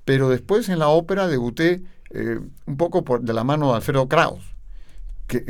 Pero 0.03 0.27
después 0.27 0.67
en 0.67 0.79
la 0.79 0.89
ópera 0.89 1.25
debuté 1.25 1.81
eh, 2.09 2.41
un 2.65 2.75
poco 2.75 3.01
de 3.21 3.33
la 3.33 3.45
mano 3.45 3.69
de 3.69 3.75
Alfredo 3.77 4.09
Kraus 4.09 4.56
que 5.27 5.45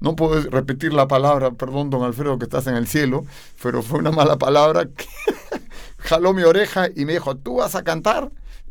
no 0.00 0.16
puedo 0.16 0.40
repetir 0.50 0.92
la 0.92 1.08
palabra, 1.08 1.52
perdón, 1.52 1.90
don 1.90 2.02
Alfredo, 2.02 2.38
que 2.38 2.44
estás 2.44 2.66
en 2.66 2.74
el 2.74 2.86
cielo, 2.86 3.24
pero 3.62 3.82
fue 3.82 4.00
una 4.00 4.10
mala 4.10 4.36
palabra 4.36 4.84
que 4.86 5.06
jaló 5.98 6.34
mi 6.34 6.42
oreja 6.42 6.88
y 6.94 7.04
me 7.04 7.14
dijo, 7.14 7.36
tú 7.36 7.56
vas 7.56 7.74
a 7.74 7.84
cantar, 7.84 8.30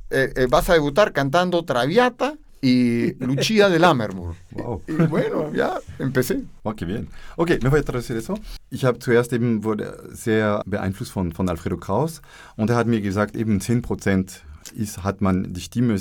eh, 0.10 0.34
eh, 0.36 0.48
vas 0.50 0.70
a 0.70 0.74
debutar 0.74 1.14
cantando 1.14 1.64
Traviata 1.66 2.36
y 2.62 3.14
Lucia 3.24 3.70
de 3.70 3.80
Lammermoor. 3.80 4.36
Wow. 4.52 4.82
Y, 4.88 4.94
bueno, 4.94 5.54
ya 5.54 5.80
empecé. 5.98 6.44
Qué 6.76 6.86
bien. 6.86 7.08
Okay, 7.38 7.58
me 7.62 7.70
voy 7.70 7.80
a 7.80 7.84
traducir 7.84 8.18
eso. 8.18 8.38
Ich 8.70 8.84
habe 8.84 9.00
zuerst 9.00 9.34
eben 9.34 9.64
wurde 9.64 10.10
sehr 10.14 10.62
beeinflusst 10.66 11.12
von, 11.12 11.32
von 11.32 11.50
Alfredo 11.50 11.78
Kraus 11.78 12.22
und 12.58 12.70
er 12.70 12.76
hat 12.76 12.86
mir 12.86 13.02
gesagt, 13.02 13.36
eben 13.36 13.60
10 13.62 13.82
Prozent 13.82 14.44
ist, 14.72 15.04
hat 15.04 15.22
man 15.22 15.54
die 15.54 15.62
Stimme 15.62 15.98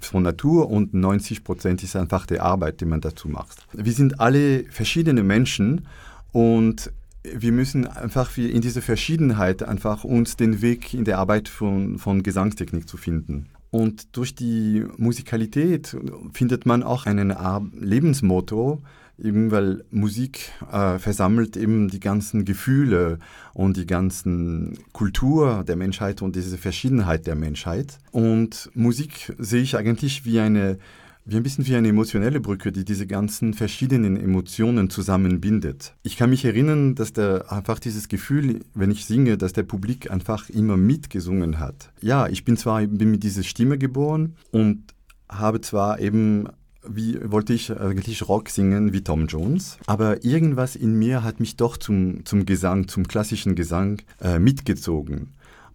von 0.00 0.22
Natur 0.22 0.70
und 0.70 0.94
90 0.94 1.44
Prozent 1.44 1.82
ist 1.82 1.96
einfach 1.96 2.26
die 2.26 2.40
Arbeit, 2.40 2.80
die 2.80 2.86
man 2.86 3.00
dazu 3.00 3.28
macht. 3.28 3.66
Wir 3.72 3.92
sind 3.92 4.20
alle 4.20 4.64
verschiedene 4.70 5.22
Menschen 5.22 5.86
und 6.32 6.92
wir 7.22 7.52
müssen 7.52 7.86
einfach 7.86 8.36
in 8.38 8.60
dieser 8.60 8.82
Verschiedenheit 8.82 9.62
einfach 9.62 10.04
uns 10.04 10.36
den 10.36 10.62
Weg 10.62 10.94
in 10.94 11.04
der 11.04 11.18
Arbeit 11.18 11.48
von, 11.48 11.98
von 11.98 12.22
Gesangstechnik 12.22 12.88
zu 12.88 12.96
finden. 12.96 13.50
Und 13.70 14.16
durch 14.16 14.34
die 14.34 14.84
Musikalität 14.96 15.96
findet 16.32 16.66
man 16.66 16.82
auch 16.82 17.06
einen 17.06 17.34
Lebensmotto, 17.78 18.80
eben 19.22 19.50
weil 19.50 19.84
Musik 19.90 20.52
äh, 20.70 20.98
versammelt 20.98 21.56
eben 21.56 21.88
die 21.88 22.00
ganzen 22.00 22.44
Gefühle 22.44 23.18
und 23.54 23.76
die 23.76 23.86
ganzen 23.86 24.78
Kultur 24.92 25.64
der 25.66 25.76
Menschheit 25.76 26.22
und 26.22 26.36
diese 26.36 26.58
Verschiedenheit 26.58 27.26
der 27.26 27.36
Menschheit. 27.36 27.98
Und 28.10 28.70
Musik 28.74 29.34
sehe 29.38 29.62
ich 29.62 29.76
eigentlich 29.76 30.24
wie 30.24 30.40
eine 30.40 30.78
wie 31.26 31.36
ein 31.36 31.42
bisschen 31.42 31.66
wie 31.66 31.76
eine 31.76 31.88
emotionelle 31.88 32.40
Brücke, 32.40 32.72
die 32.72 32.84
diese 32.84 33.06
ganzen 33.06 33.54
verschiedenen 33.54 34.16
Emotionen 34.16 34.90
zusammenbindet. 34.90 35.94
Ich 36.02 36.16
kann 36.16 36.30
mich 36.30 36.44
erinnern, 36.44 36.94
dass 36.94 37.12
der 37.12 37.52
einfach 37.52 37.78
dieses 37.78 38.08
Gefühl, 38.08 38.60
wenn 38.74 38.90
ich 38.90 39.04
singe, 39.04 39.36
dass 39.36 39.52
der 39.52 39.62
Publik 39.62 40.10
einfach 40.10 40.48
immer 40.48 40.76
mitgesungen 40.76 41.60
hat. 41.60 41.92
Ja, 42.00 42.26
ich 42.26 42.44
bin 42.44 42.56
zwar 42.56 42.84
bin 42.86 43.10
mit 43.10 43.22
dieser 43.22 43.42
Stimme 43.42 43.78
geboren 43.78 44.34
und 44.50 44.82
habe 45.28 45.60
zwar 45.60 46.00
eben 46.00 46.48
wie 46.86 47.18
wollte 47.30 47.52
ich 47.52 47.78
eigentlich 47.78 48.28
Rock 48.28 48.48
singen 48.48 48.92
wie 48.92 49.02
Tom 49.02 49.26
Jones, 49.26 49.78
aber 49.86 50.24
irgendwas 50.24 50.76
in 50.76 50.98
mir 50.98 51.22
hat 51.22 51.40
mich 51.40 51.56
doch 51.56 51.76
zum, 51.76 52.24
zum 52.24 52.46
Gesang, 52.46 52.88
zum 52.88 53.06
klassischen 53.06 53.54
Gesang 53.54 54.02
äh, 54.20 54.38
mitgezogen. 54.38 55.32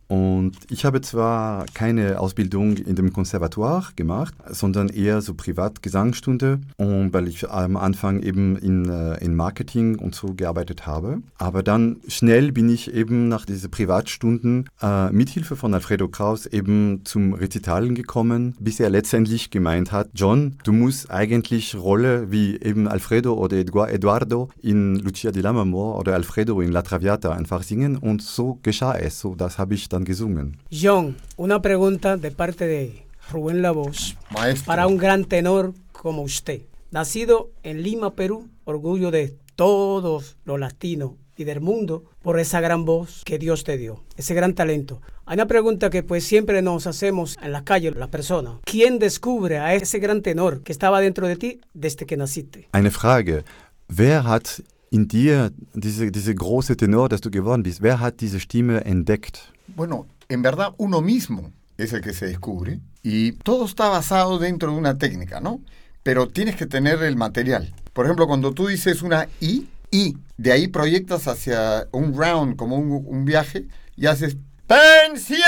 Und 0.08 0.54
ich 0.70 0.86
habe 0.86 1.02
zwar 1.02 1.66
keine 1.74 2.20
Ausbildung 2.20 2.78
in 2.78 2.96
dem 2.96 3.12
Konservatoire 3.12 3.88
gemacht, 3.96 4.36
sondern 4.50 4.90
eher 4.90 5.22
so 5.22 5.34
privat 5.34 5.82
Gesangsstunde, 5.82 6.60
und 6.78 7.14
weil 7.14 7.28
ich 7.28 7.50
am 7.50 7.78
Anfang 7.78 8.22
eben 8.22 8.56
in, 8.58 8.90
äh, 8.90 9.24
in 9.24 9.36
Marketing 9.36 9.98
und 9.98 10.16
so 10.16 10.34
gearbeitet 10.34 10.86
habe. 10.86 11.20
Aber 11.38 11.64
dann 11.64 11.98
schnell 12.08 12.52
bin 12.52 12.70
ich 12.70 12.94
eben 12.94 13.28
nach 13.28 13.46
diesen 13.46 13.72
Privatstunden 13.72 14.70
äh, 14.82 15.10
mit 15.12 15.30
Hilfe 15.30 15.56
von 15.56 15.74
Alfredo 15.74 16.08
Kraus 16.08 16.46
eben 16.46 17.02
zum 17.06 17.34
Rezitalen 17.34 17.96
gekommen, 17.96 18.56
bis 18.60 18.80
er 18.80 18.90
letztendlich 18.90 19.50
gemeint 19.50 19.92
hat, 19.92 20.10
John, 20.14 20.58
du 20.64 20.72
musst 20.72 21.10
eigentlich 21.10 21.76
Rolle 21.76 22.32
wie 22.32 22.58
eben 22.58 22.88
Alfredo 22.88 23.34
oder 23.34 23.58
Eduardo 23.58 24.50
in 24.62 24.96
Lucia 24.96 25.32
di 25.32 25.42
Lammermoor 25.42 25.98
oder 25.98 26.14
Alfredo 26.14 26.62
in 26.62 26.72
La 26.72 26.82
Traviata 26.82 27.32
einfach 27.32 27.64
singen 27.64 27.98
und 27.98 28.22
so 28.22 28.60
geschah 28.62 28.96
es. 28.96 29.20
So, 29.20 29.36
das 29.36 29.58
habe 29.58 29.74
ich 29.74 29.90
dann 29.96 30.06
gesungen. 30.06 30.58
John, 30.70 31.16
una 31.38 31.62
pregunta 31.62 32.18
de 32.18 32.32
parte 32.32 32.68
de 32.68 33.06
Rubén 33.32 33.62
La 33.62 33.72
Voz 33.72 34.16
Maestro. 34.32 34.66
para 34.66 34.88
un 34.88 34.98
gran 34.98 35.26
tenor 35.26 35.74
como 35.92 36.22
usted. 36.22 36.62
Nacido 36.92 37.52
en 37.64 37.82
Lima, 37.82 38.14
Perú, 38.14 38.48
orgullo 38.66 39.10
de 39.12 39.36
todos 39.56 40.38
los 40.46 40.60
latinos 40.60 41.12
y 41.38 41.44
del 41.44 41.60
mundo 41.60 42.04
por 42.22 42.40
esa 42.40 42.62
gran 42.62 42.86
voz 42.86 43.24
que 43.26 43.38
Dios 43.38 43.64
te 43.64 43.78
dio, 43.78 44.04
ese 44.16 44.34
gran 44.34 44.54
talento. 44.54 45.02
Hay 45.26 45.36
una 45.36 45.48
pregunta 45.48 45.90
que 45.90 46.04
pues 46.04 46.24
siempre 46.24 46.62
nos 46.62 46.88
hacemos 46.88 47.38
en 47.42 47.52
la 47.52 47.64
calle 47.64 47.92
las 47.92 48.10
personas. 48.10 48.60
¿Quién 48.64 49.00
descubre 49.00 49.58
a 49.60 49.74
ese 49.74 50.00
gran 50.00 50.22
tenor 50.22 50.62
que 50.62 50.72
estaba 50.72 51.02
dentro 51.02 51.28
de 51.28 51.36
ti 51.36 51.62
desde 51.74 52.06
que 52.06 52.16
naciste? 52.18 52.70
Eine 52.74 52.92
Frage. 52.92 53.44
Wer 53.88 54.24
hat 54.26 54.62
in 54.90 55.08
dir 55.08 55.52
diese, 55.74 56.10
diese 56.12 56.34
große 56.34 56.78
Tenor, 56.78 57.10
dass 57.10 57.22
du 57.22 57.30
geworden 57.30 57.64
bist, 57.64 57.82
wer 57.82 58.00
hat 58.00 58.22
diese 58.22 58.40
Stimme 58.40 58.84
entdeckt? 58.86 59.52
Bueno, 59.68 60.08
en 60.30 60.42
verdad 60.42 60.74
uno 60.78 61.02
mismo 61.02 61.52
es 61.78 61.94
el 61.94 62.02
que 62.02 62.14
se 62.14 62.28
descubre 62.28 62.80
y 63.04 63.34
todo 63.34 63.66
está 63.66 63.90
basado 63.90 64.40
dentro 64.40 64.72
de 64.72 64.78
una 64.78 64.98
técnica, 64.98 65.40
¿no? 65.42 65.62
Pero 66.04 66.28
tienes 66.28 66.56
que 66.56 66.66
tener 66.66 67.02
el 67.04 67.16
material. 67.16 67.74
Por 67.94 68.06
ejemplo, 68.06 68.28
cuando 68.28 68.54
tú 68.54 68.68
dices 68.68 69.02
una 69.02 69.28
I, 69.40 69.68
I, 69.92 70.18
de 70.38 70.52
ahí 70.52 70.68
proyectas 70.68 71.28
hacia 71.28 71.88
un 71.92 72.16
round, 72.18 72.56
como 72.56 72.78
un, 72.78 73.04
un 73.06 73.26
viaje, 73.26 73.66
y 73.96 74.08
haces 74.08 74.38
pensión, 74.68 75.40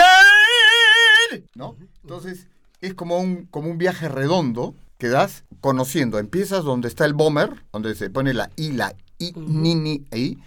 ¿no? 1.55 1.75
Entonces 2.03 2.47
es 2.81 2.93
como 2.93 3.19
un, 3.19 3.45
como 3.47 3.69
un 3.69 3.77
viaje 3.77 4.07
redondo 4.07 4.75
que 4.97 5.09
das 5.09 5.43
conociendo. 5.61 6.19
Empiezas 6.19 6.63
donde 6.63 6.87
está 6.87 7.05
el 7.05 7.13
bomber, 7.13 7.49
donde 7.71 7.95
se 7.95 8.09
pone 8.09 8.33
la 8.33 8.49
I, 8.55 8.71
la 8.71 8.95
I, 9.19 9.33
ni, 9.35 9.75
ni, 9.75 10.05
I, 10.13 10.37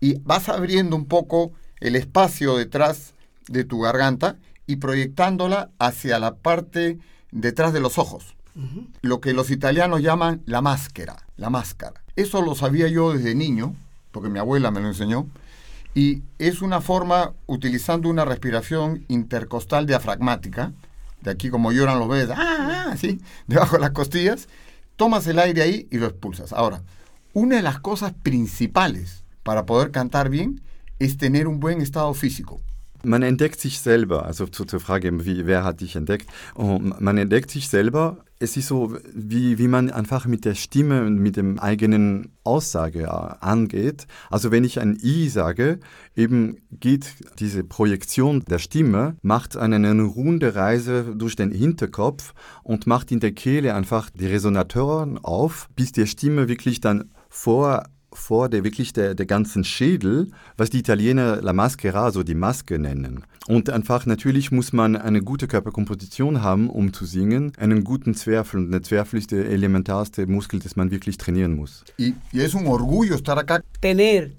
y 0.00 0.14
vas 0.20 0.48
abriendo 0.48 0.96
un 0.96 1.06
poco 1.06 1.52
el 1.80 1.96
espacio 1.96 2.56
detrás 2.56 3.14
de 3.48 3.64
tu 3.64 3.80
garganta 3.80 4.36
y 4.66 4.76
proyectándola 4.76 5.70
hacia 5.78 6.18
la 6.18 6.36
parte 6.36 6.98
detrás 7.30 7.72
de 7.72 7.80
los 7.80 7.98
ojos. 7.98 8.36
Lo 9.02 9.20
que 9.20 9.34
los 9.34 9.50
italianos 9.50 10.00
llaman 10.00 10.42
la 10.46 10.62
máscara, 10.62 11.16
la 11.36 11.50
máscara. 11.50 12.02
Eso 12.16 12.40
lo 12.40 12.54
sabía 12.54 12.88
yo 12.88 13.12
desde 13.12 13.34
niño, 13.34 13.76
porque 14.12 14.30
mi 14.30 14.38
abuela 14.38 14.70
me 14.70 14.80
lo 14.80 14.88
enseñó, 14.88 15.26
y 15.94 16.22
es 16.38 16.62
una 16.62 16.80
forma 16.80 17.34
utilizando 17.46 18.08
una 18.08 18.24
respiración 18.24 19.04
intercostal 19.08 19.86
diafragmática, 19.86 20.72
de 21.20 21.30
aquí 21.30 21.50
como 21.50 21.72
lloran 21.72 21.98
los 21.98 22.08
bebés, 22.08 22.30
ah, 22.30 22.86
ah, 22.88 22.96
sí, 22.96 23.20
debajo 23.46 23.76
de 23.76 23.82
las 23.82 23.90
costillas, 23.90 24.48
tomas 24.96 25.26
el 25.26 25.38
aire 25.38 25.62
ahí 25.62 25.88
y 25.90 25.98
lo 25.98 26.06
expulsas. 26.06 26.52
Ahora, 26.52 26.82
una 27.34 27.56
de 27.56 27.62
las 27.62 27.80
cosas 27.80 28.14
principales 28.14 29.24
para 29.42 29.66
poder 29.66 29.90
cantar 29.90 30.30
bien 30.30 30.62
es 30.98 31.18
tener 31.18 31.46
un 31.46 31.60
buen 31.60 31.82
estado 31.82 32.14
físico. 32.14 32.62
Man 33.04 33.22
entdeckt 33.22 33.60
sich 33.60 33.80
selber, 33.80 34.26
also 34.26 34.46
zu, 34.46 34.64
zur 34.64 34.80
Frage, 34.80 35.24
wie, 35.24 35.46
wer 35.46 35.64
hat 35.64 35.80
dich 35.80 35.96
entdeckt? 35.96 36.28
Oh, 36.54 36.78
man 36.78 37.18
entdeckt 37.18 37.50
sich 37.50 37.68
selber. 37.68 38.18
Es 38.38 38.56
ist 38.56 38.68
so, 38.68 38.96
wie, 39.14 39.58
wie 39.58 39.68
man 39.68 39.90
einfach 39.90 40.26
mit 40.26 40.44
der 40.44 40.54
Stimme 40.54 41.06
und 41.06 41.18
mit 41.18 41.36
dem 41.36 41.58
eigenen 41.58 42.32
Aussage 42.44 43.04
äh, 43.04 43.06
angeht. 43.06 44.06
Also 44.30 44.50
wenn 44.50 44.64
ich 44.64 44.78
ein 44.78 44.98
I 45.02 45.28
sage, 45.28 45.80
eben 46.14 46.58
geht 46.70 47.06
diese 47.38 47.64
Projektion 47.64 48.44
der 48.44 48.58
Stimme, 48.58 49.16
macht 49.22 49.56
eine, 49.56 49.76
eine 49.76 50.02
runde 50.02 50.54
Reise 50.54 51.14
durch 51.16 51.34
den 51.36 51.50
Hinterkopf 51.50 52.34
und 52.62 52.86
macht 52.86 53.10
in 53.10 53.20
der 53.20 53.32
Kehle 53.32 53.74
einfach 53.74 54.10
die 54.10 54.26
Resonatoren 54.26 55.18
auf, 55.18 55.68
bis 55.74 55.92
die 55.92 56.06
Stimme 56.06 56.48
wirklich 56.48 56.80
dann 56.80 57.10
vor 57.30 57.84
vor 58.16 58.48
der 58.48 58.64
wirklich 58.64 58.92
der, 58.92 59.14
der 59.14 59.26
ganzen 59.26 59.62
Schädel, 59.64 60.30
was 60.56 60.70
die 60.70 60.78
Italiener 60.78 61.40
la 61.42 61.52
maschera, 61.52 62.10
so 62.10 62.22
die 62.22 62.34
Maske 62.34 62.78
nennen. 62.78 63.24
Und 63.46 63.70
einfach 63.70 64.06
natürlich 64.06 64.50
muss 64.50 64.72
man 64.72 64.96
eine 64.96 65.22
gute 65.22 65.46
Körperkomposition 65.46 66.42
haben, 66.42 66.68
um 66.68 66.92
zu 66.92 67.04
singen, 67.04 67.52
einen 67.58 67.84
guten 67.84 68.14
Zwerfel. 68.14 68.60
Und 68.60 68.72
der 68.72 68.82
Zwerfel 68.82 69.18
ist 69.20 69.30
der 69.30 69.46
elementarste 69.48 70.26
Muskel, 70.26 70.58
das 70.60 70.74
man 70.76 70.90
wirklich 70.90 71.16
trainieren 71.18 71.54
muss. 71.54 71.84
Y, 71.98 72.14
y 72.32 72.40
es 72.40 72.54
un 72.54 72.66
orgullo 72.66 73.14
estar 73.14 73.38
acá. 73.38 73.60
Tener 73.80 74.32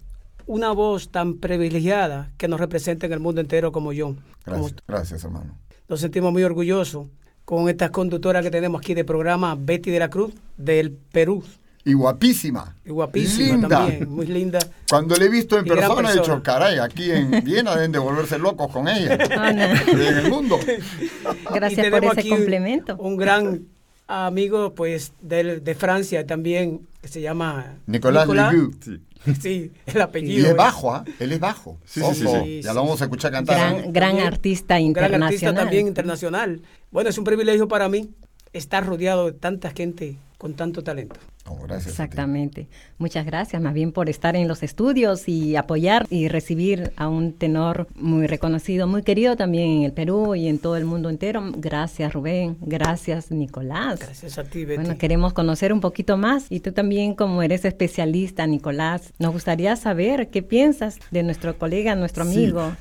una 0.46 0.72
voz 0.72 1.10
tan 1.10 1.36
privilegiada 1.38 2.30
que 2.38 2.48
nos 2.48 2.60
representa 2.60 3.06
en 3.06 3.14
el 3.14 3.20
mundo 3.20 3.40
entero 3.42 3.72
como 3.72 3.94
yo. 3.94 4.16
Como 4.44 4.64
Gracias, 4.64 4.84
gracias 4.88 5.24
hermano. 5.24 5.58
nos 5.90 6.00
sentimos 6.02 6.32
muy 6.34 6.44
orgullosos 6.44 7.08
con 7.46 7.70
estas 7.70 7.92
conductoras 7.92 8.44
que 8.44 8.52
tenemos 8.52 8.80
aquí 8.80 8.94
de 8.94 9.06
programa 9.06 9.56
Betty 9.58 9.90
de 9.92 10.00
la 10.00 10.10
Cruz 10.10 10.34
del 10.58 10.92
Perú. 10.92 11.44
Y 11.90 11.94
guapísima. 11.94 12.76
Y 12.86 12.90
guapísima 12.90 13.52
Linda. 13.54 13.68
también, 13.70 14.10
muy 14.10 14.26
linda. 14.28 14.60
Cuando 14.90 15.16
le 15.16 15.26
he 15.26 15.30
visto 15.30 15.58
en 15.58 15.66
Y 15.66 15.70
gran 15.70 15.82
persona, 15.88 16.10
he 16.10 16.12
dicho, 16.14 16.24
persona. 16.24 16.44
caray, 16.44 16.80
aquí 16.80 17.12
en 17.12 17.32
Viena 17.46 17.76
deben 17.76 17.92
de 17.94 18.00
volverse 18.00 18.38
locos 18.38 18.72
con 18.72 18.88
ella. 18.88 19.18
Ana, 19.40 19.82
en 19.84 20.00
el 20.02 20.30
mundo. 20.30 20.60
gracias 21.54 21.88
Y 21.88 21.90
por 21.90 22.00
tenemos 22.00 22.12
ese 22.12 22.20
aquí 22.20 22.30
complemento. 22.30 22.98
Un 22.98 23.18
gran 23.18 23.62
amigo 24.08 24.74
pues 24.74 25.14
del- 25.22 25.64
de, 25.64 25.76
Francia 25.76 26.26
también 26.26 26.82
que 27.02 27.08
se 27.08 27.22
llama 27.22 27.76
Nicolás 27.88 28.28
Legueux. 28.28 28.76
Sí. 28.84 29.00
Sí, 29.42 29.72
el 29.88 29.98
Y 29.98 30.00
apellido. 30.00 30.46
es 30.46 30.52
es- 30.52 30.56
bajo, 30.58 30.94
¿ah? 30.94 31.04
Él 31.20 31.34
es 31.34 31.40
bajo. 31.40 31.78
Sí, 31.86 32.00
sí, 32.02 32.16
sí, 32.16 32.26
Ojo, 32.28 32.44
sí. 32.46 32.62
Ya 32.62 32.72
lo 32.74 32.82
vamos 32.82 33.02
a 33.02 33.06
escuchar 33.06 33.32
cantar. 33.32 33.58
Gran, 33.58 33.92
gran 33.92 34.20
artista 34.20 34.76
un 34.76 34.94
gran 34.94 35.06
internacional. 35.12 35.24
artista 35.28 35.54
también 35.54 35.88
internacional. 35.88 36.62
Bueno, 36.92 37.10
es 37.10 37.18
un 37.18 37.24
privilegio 37.26 37.68
para 37.68 37.90
mí 37.90 38.10
estar 38.58 38.86
rodeado 38.86 39.26
de 39.26 39.34
tanta 39.34 39.72
gente 39.72 40.18
con 40.38 40.54
tanto 40.54 40.84
talento. 40.84 41.20
Oh, 41.50 41.58
gracias. 41.64 41.94
Exactamente. 41.94 42.68
Muchas 42.98 43.26
gracias 43.26 43.62
más 43.62 43.74
bien 43.74 43.92
por 43.92 44.10
estar 44.10 44.36
en 44.36 44.48
los 44.48 44.64
estudios 44.64 45.28
y 45.30 45.56
apoyar 45.56 46.06
y 46.10 46.28
recibir 46.28 46.92
a 46.98 47.08
un 47.08 47.34
tenor 47.34 47.88
muy 47.96 48.28
reconocido, 48.28 48.86
muy 48.86 49.02
querido 49.02 49.38
también 49.38 49.70
en 49.70 49.84
el 49.84 49.94
Perú 49.94 50.36
y 50.36 50.48
en 50.48 50.60
todo 50.60 50.76
el 50.76 50.86
mundo 50.86 51.10
entero. 51.10 51.42
Gracias 51.56 52.14
Rubén, 52.14 52.58
gracias 52.62 53.32
Nicolás. 53.32 54.00
Gracias 54.00 54.38
a 54.38 54.44
ti, 54.44 54.66
Betty. 54.66 54.82
Bueno, 54.82 54.98
queremos 54.98 55.34
conocer 55.34 55.72
un 55.72 55.80
poquito 55.80 56.18
más 56.18 56.48
y 56.50 56.60
tú 56.60 56.74
también 56.74 57.16
como 57.16 57.42
eres 57.42 57.64
especialista, 57.64 58.46
Nicolás, 58.46 59.14
nos 59.18 59.32
gustaría 59.32 59.76
saber 59.76 60.30
qué 60.30 60.44
piensas 60.44 61.00
de 61.12 61.24
nuestro 61.24 61.58
colega, 61.58 61.96
nuestro 61.96 62.24
amigo. 62.24 62.74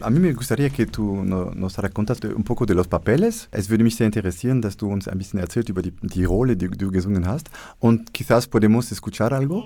A 0.00 0.10
mí 0.10 0.20
me 0.20 0.32
gustaría 0.32 0.70
que 0.70 0.86
tú 0.86 1.24
no- 1.24 1.50
nos 1.54 1.76
racontas 1.78 2.20
un 2.36 2.44
poco 2.44 2.66
de 2.66 2.74
los 2.74 2.86
papeles. 2.86 3.48
Es 3.50 3.68
würde 3.68 3.82
mich 3.82 3.96
sehr 3.96 4.06
interessieren, 4.06 4.60
dass 4.62 4.76
du 4.76 4.86
uns 4.86 5.08
ein 5.08 5.18
bisschen 5.18 5.40
erzählst 5.40 5.68
über 5.70 5.82
die, 5.82 5.92
die 6.02 6.24
Rolle, 6.24 6.56
die 6.56 6.68
du 6.68 6.90
gesungen 6.92 7.26
hast. 7.26 7.50
Und 7.80 8.12
quizás 8.14 8.46
podemos 8.46 8.92
escuchar 8.92 9.32
algo. 9.32 9.64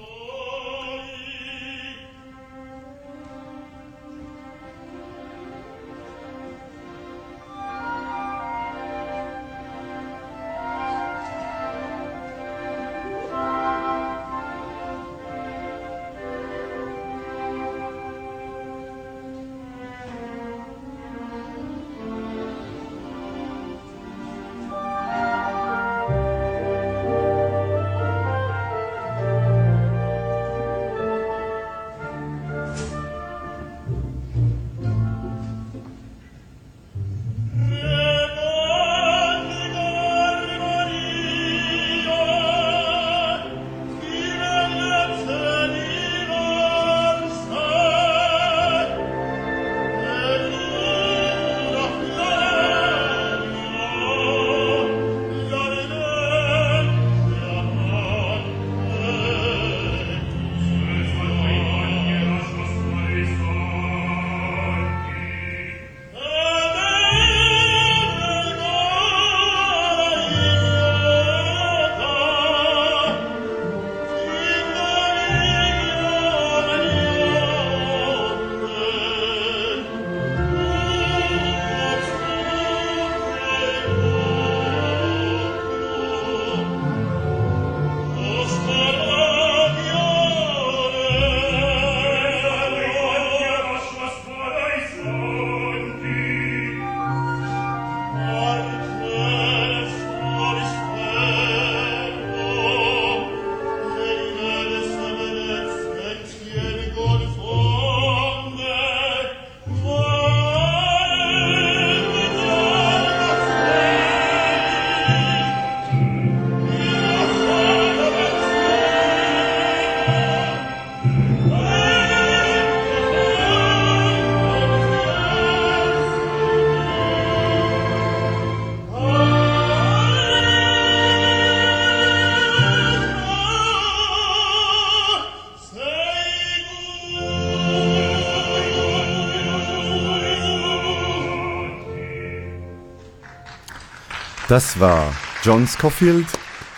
Das 144.48 144.78
war 144.78 145.12
John 145.42 145.66
Scofield, 145.66 146.28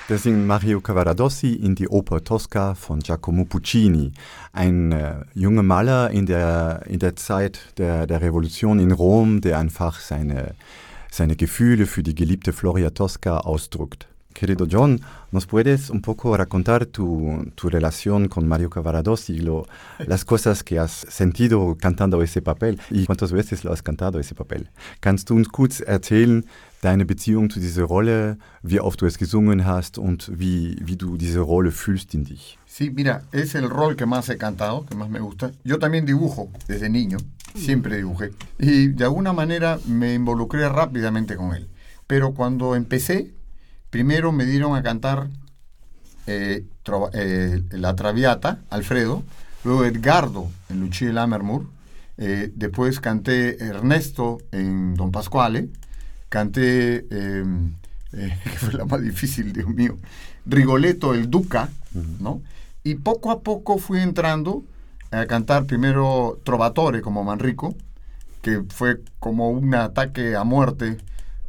der 0.08 0.16
singt 0.16 0.46
Mario 0.46 0.80
Cavaradossi 0.80 1.52
in 1.52 1.74
die 1.74 1.86
Oper 1.86 2.24
Tosca 2.24 2.74
von 2.74 3.00
Giacomo 3.00 3.44
Puccini. 3.44 4.14
Ein 4.54 4.90
äh, 4.92 5.16
junger 5.34 5.62
Maler 5.62 6.10
in 6.10 6.24
der, 6.24 6.80
in 6.86 6.98
der 6.98 7.14
Zeit 7.16 7.60
der, 7.76 8.06
der 8.06 8.22
Revolution 8.22 8.78
in 8.78 8.90
Rom, 8.90 9.42
der 9.42 9.58
einfach 9.58 10.00
seine, 10.00 10.54
seine 11.10 11.36
Gefühle 11.36 11.84
für 11.84 12.02
die 12.02 12.14
geliebte 12.14 12.54
Floria 12.54 12.88
Tosca 12.88 13.40
ausdrückt. 13.40 14.08
Querido 14.38 14.66
John, 14.66 15.00
¿nos 15.32 15.46
puedes 15.46 15.90
un 15.90 16.00
poco 16.00 16.36
racontar 16.36 16.86
tu, 16.86 17.50
tu 17.56 17.68
relación 17.68 18.28
con 18.28 18.46
Mario 18.46 18.70
Cavaradossi, 18.70 19.40
lo, 19.40 19.66
las 20.06 20.24
cosas 20.24 20.62
que 20.62 20.78
has 20.78 20.92
sentido 20.92 21.76
cantando 21.78 22.22
ese 22.22 22.40
papel 22.40 22.80
y 22.88 23.04
cuántas 23.06 23.32
veces 23.32 23.64
lo 23.64 23.72
has 23.72 23.82
cantado 23.82 24.20
ese 24.20 24.36
papel? 24.36 24.70
Kannst 25.00 25.28
du 25.28 25.34
uns 25.34 25.48
kurz 25.48 25.80
erzählen 25.80 26.46
deine 26.80 27.04
Beziehung 27.04 27.50
zu 27.50 27.60
dieser 27.60 27.84
Rolle, 27.84 28.38
wie 28.62 28.80
oft 28.80 29.00
du 29.00 29.06
es 29.06 29.18
gesungen 29.18 29.66
hast 29.66 29.98
und 29.98 30.30
wie, 30.32 30.76
wie 30.80 30.96
du 30.96 31.16
diese 31.16 31.40
Rolle 31.40 31.70
fühlst 31.72 32.14
in 32.14 32.24
dich? 32.24 32.58
Sí, 32.66 32.90
mira, 32.90 33.22
es 33.32 33.54
el 33.54 33.68
rol 33.68 33.96
que 33.96 34.06
más 34.06 34.28
he 34.28 34.38
cantado, 34.38 34.86
que 34.86 34.94
más 34.94 35.08
me 35.08 35.18
gusta. 35.18 35.50
Yo 35.64 35.78
también 35.78 36.06
dibujo 36.06 36.50
desde 36.68 36.88
niño, 36.88 37.18
siempre 37.54 37.96
dibujé. 37.96 38.30
Y 38.58 38.88
de 38.88 39.04
alguna 39.04 39.32
manera 39.32 39.78
me 39.86 40.14
involucré 40.14 40.68
rápidamente 40.68 41.34
con 41.34 41.54
él. 41.54 41.68
Pero 42.06 42.34
cuando 42.34 42.76
empecé, 42.76 43.34
primero 43.90 44.30
me 44.32 44.46
dieron 44.46 44.76
a 44.76 44.82
cantar 44.82 45.28
eh, 46.26 46.64
eh, 47.14 47.62
La 47.70 47.96
Traviata, 47.96 48.60
Alfredo, 48.70 49.24
luego 49.64 49.84
Edgardo 49.84 50.48
en 50.68 50.80
Lucia 50.80 51.12
Lammermoor, 51.12 51.66
eh, 52.16 52.52
después 52.54 53.00
canté 53.00 53.62
Ernesto 53.62 54.38
en 54.52 54.94
Don 54.94 55.10
Pasquale, 55.10 55.68
canté, 56.28 57.06
em, 57.10 57.74
que 58.10 58.58
fue 58.58 58.72
la 58.74 58.84
más 58.84 59.02
difícil, 59.02 59.52
Dios 59.52 59.68
mío, 59.68 59.96
Rigoletto 60.46 61.14
el 61.14 61.30
Duca, 61.30 61.68
¿no? 62.20 62.42
Y 62.84 62.96
poco 62.96 63.30
a 63.30 63.40
poco 63.40 63.78
fui 63.78 64.00
entrando 64.00 64.64
a 65.10 65.26
cantar 65.26 65.66
primero 65.66 66.40
Trovatore 66.44 67.02
como 67.02 67.24
Manrico, 67.24 67.74
que 68.42 68.62
fue 68.68 69.00
como 69.18 69.50
un 69.50 69.74
ataque 69.74 70.36
a 70.36 70.44
muerte 70.44 70.98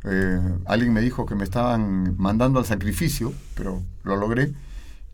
eh, 0.04 0.40
alguien 0.66 0.94
me 0.94 1.02
dijo 1.02 1.26
que 1.26 1.36
me 1.36 1.44
estaban 1.44 2.16
mandando 2.18 2.60
al 2.60 2.66
sacrificio, 2.66 3.34
pero 3.56 3.82
lo 4.04 4.16
logré. 4.16 4.54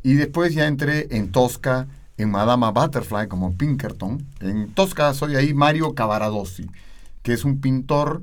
Y 0.03 0.13
después 0.13 0.53
ya 0.53 0.67
entré 0.67 1.07
en 1.15 1.31
Tosca, 1.31 1.87
en 2.17 2.29
Madama 2.29 2.71
Butterfly 2.71 3.27
como 3.27 3.55
Pinkerton. 3.55 4.25
En 4.39 4.69
Tosca 4.73 5.13
soy 5.13 5.35
ahí 5.35 5.53
Mario 5.53 5.95
Cavaradossi, 5.95 6.69
que 7.23 7.33
es 7.33 7.43
un 7.45 7.59
pintor, 7.59 8.21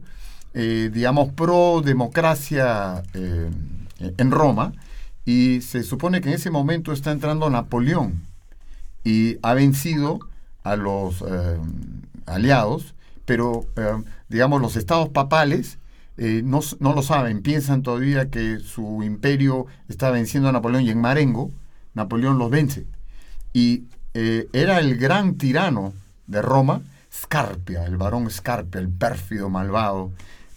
eh, 0.54 0.90
digamos, 0.92 1.32
pro 1.32 1.82
democracia 1.84 3.02
eh, 3.14 3.50
en 3.98 4.30
Roma. 4.30 4.72
Y 5.24 5.60
se 5.60 5.82
supone 5.82 6.20
que 6.20 6.28
en 6.28 6.34
ese 6.34 6.50
momento 6.50 6.92
está 6.92 7.12
entrando 7.12 7.48
Napoleón 7.48 8.22
y 9.04 9.38
ha 9.42 9.54
vencido 9.54 10.20
a 10.64 10.76
los 10.76 11.24
aliados, 12.26 12.94
pero, 13.24 13.64
digamos, 14.28 14.60
los 14.60 14.76
estados 14.76 15.08
papales 15.10 15.78
eh, 16.18 16.42
no, 16.44 16.60
lo 16.80 17.02
saben, 17.02 17.42
piensan 17.42 17.82
todavía 17.82 18.28
que 18.30 18.58
su 18.58 19.02
imperio 19.02 19.66
está 19.88 20.10
venciendo 20.10 20.48
a 20.48 20.52
Napoleón 20.52 20.84
y 20.84 20.90
en 20.90 21.00
Marengo 21.00 21.50
Napoleón 21.94 22.38
los 22.38 22.50
vence. 22.50 22.86
Y 23.52 23.84
eh, 24.14 24.48
era 24.52 24.78
el 24.78 24.98
gran 24.98 25.36
tirano 25.36 25.94
de 26.26 26.42
Roma, 26.42 26.82
Scarpia, 27.12 27.84
el 27.86 27.96
varón 27.96 28.30
Scarpia, 28.30 28.80
el 28.80 28.88
pérfido 28.88 29.48
malvado, 29.48 30.12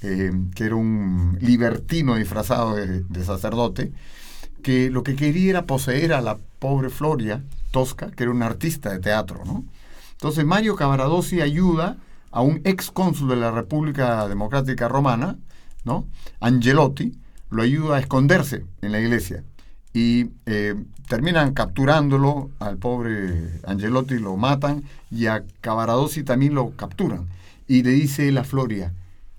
eh, 0.07 0.31
que 0.53 0.65
era 0.65 0.75
un 0.75 1.35
libertino 1.41 2.13
disfrazado 2.13 2.75
de, 2.75 3.23
sacerdote, 3.23 3.91
que 4.61 4.91
lo 4.91 5.01
que 5.01 5.15
quería 5.15 5.49
era 5.49 5.65
poseer 5.65 6.13
a 6.13 6.21
la 6.21 6.37
pobre 6.59 6.91
Floria 6.91 7.41
Tosca, 7.71 8.11
que 8.11 8.21
era 8.21 8.31
un 8.31 8.43
artista 8.43 8.91
de 8.91 8.99
teatro. 8.99 9.41
¿no? 9.45 9.65
Entonces 10.11 10.45
Mario 10.45 10.75
Cavaradossi 10.75 11.41
ayuda 11.41 11.97
a 12.29 12.41
un 12.41 12.61
ex 12.65 12.91
cónsul 12.91 13.29
de 13.29 13.37
la 13.37 13.49
República 13.49 14.27
Democrática 14.27 14.87
Romana, 14.87 15.39
¿no? 15.85 16.05
Angelotti, 16.39 17.17
lo 17.49 17.63
ayuda 17.63 17.95
a 17.95 17.99
esconderse 17.99 18.63
en 18.83 18.91
la 18.91 18.99
iglesia. 18.99 19.43
Y 19.91 20.27
eh, 20.45 20.75
terminan 21.07 21.55
capturándolo 21.55 22.51
al 22.59 22.77
pobre 22.77 23.59
Angelotti, 23.65 24.19
lo 24.19 24.37
matan, 24.37 24.83
y 25.09 25.25
a 25.25 25.43
Cavaradossi 25.61 26.21
también 26.21 26.53
lo 26.53 26.75
capturan. 26.75 27.27
Y 27.67 27.81
le 27.81 27.91
dice 27.91 28.31
la 28.31 28.43
Floria, 28.43 28.93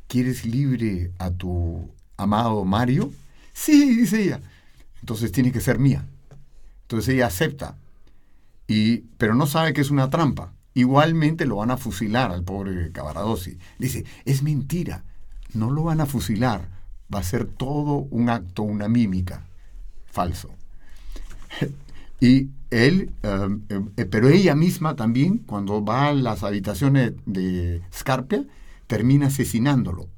¿quieres 0.09 0.45
libre 0.45 1.11
a 1.19 1.31
tu 1.31 1.90
amado 2.16 2.64
Mario? 2.64 3.12
Sí, 3.53 3.97
dice 3.97 4.23
ella. 4.23 4.40
Entonces 5.01 5.33
tiene 5.33 5.53
que 5.53 5.61
ser 5.61 5.79
mía. 5.79 6.05
Entonces 6.83 7.14
ella 7.14 7.27
acepta, 7.27 7.77
y, 8.69 8.99
pero 9.19 9.35
no 9.35 9.47
sabe 9.47 9.73
que 9.73 9.81
es 9.81 9.90
una 9.90 10.11
trampa. 10.11 10.53
Igualmente 10.75 11.47
lo 11.47 11.57
van 11.57 11.71
a 11.71 11.77
fusilar 11.77 12.31
al 12.31 12.42
pobre 12.42 12.92
Cavaradossi. 12.92 13.59
Dice, 13.79 14.05
es 14.25 14.42
mentira, 14.42 15.05
no 15.55 15.71
lo 15.71 15.85
van 15.85 16.01
a 16.01 16.07
fusilar, 16.07 16.69
va 17.12 17.21
a 17.21 17.25
ser 17.25 17.47
todo 17.47 18.07
un 18.11 18.29
acto, 18.29 18.62
una 18.62 18.88
mímica. 18.88 19.47
Falso. 20.07 20.51
y 22.21 22.49
él, 22.71 23.11
em, 23.23 23.62
em, 23.69 23.90
eh, 23.97 24.05
pero 24.05 24.29
ella 24.29 24.55
misma 24.55 24.97
también, 24.97 25.38
cuando 25.38 25.85
va 25.85 26.09
a 26.09 26.12
las 26.12 26.42
habitaciones 26.42 27.12
de 27.25 27.83
Scarpia, 27.92 28.45
termina 28.87 29.27
asesinándolo. 29.27 30.09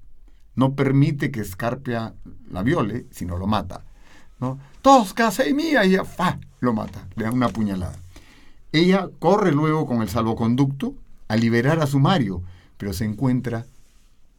No 0.54 0.74
permite 0.74 1.31
que 1.31 1.44
Scarpia 1.44 2.14
la 2.50 2.62
viole, 2.62 3.07
sino 3.11 3.37
lo 3.37 3.46
mata. 3.46 3.85
¿no? 4.40 4.59
Tosca, 4.83 5.31
y 5.48 5.54
mía, 5.54 5.85
y 5.85 5.94
ella 5.94 6.04
lo 6.61 6.72
mata, 6.72 7.07
le 7.16 7.24
da 7.24 7.33
una 7.33 7.48
puñalada. 7.48 7.96
Ella 8.72 9.09
corre 9.18 9.52
luego 9.52 9.87
con 9.87 10.02
el 10.02 10.09
salvoconducto 10.09 10.94
a 11.28 11.37
liberar 11.37 11.81
a 11.81 11.87
su 11.87 11.98
Mario, 11.98 12.42
pero 12.76 12.92
se 12.92 13.04
encuentra 13.04 13.66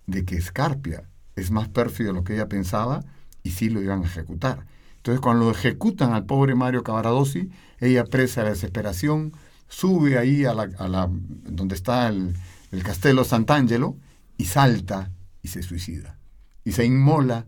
de 0.08 0.26
que 0.26 0.36
Escarpia 0.36 1.04
es 1.36 1.52
más 1.52 1.68
pérfido 1.68 2.10
de 2.10 2.20
lo 2.20 2.24
que 2.24 2.34
ella 2.34 2.50
pensaba 2.50 3.04
y 3.44 3.52
sí 3.52 3.70
lo 3.70 3.82
iban 3.82 4.04
a 4.04 4.06
ejecutar. 4.06 4.66
Entonces, 4.98 5.22
cuando 5.22 5.46
lo 5.46 5.52
ejecutan 5.52 6.14
al 6.14 6.26
pobre 6.26 6.56
Mario 6.56 6.84
Cavaradossi, 6.84 7.50
ella 7.80 8.04
presa 8.04 8.44
la 8.44 8.50
desesperación, 8.50 9.34
sube 9.68 10.18
ahí 10.18 10.46
a 10.46 10.54
la, 10.54 11.10
donde 11.46 11.76
está 11.76 12.10
el, 12.10 12.36
el 12.72 12.84
Castelo 12.84 13.24
Sant'Angelo 13.24 13.96
y 14.40 14.46
salta 14.46 15.12
y 15.44 15.50
se 15.50 15.62
suicida. 15.62 16.18
Y 16.64 16.72
se 16.72 16.86
inmola 16.86 17.46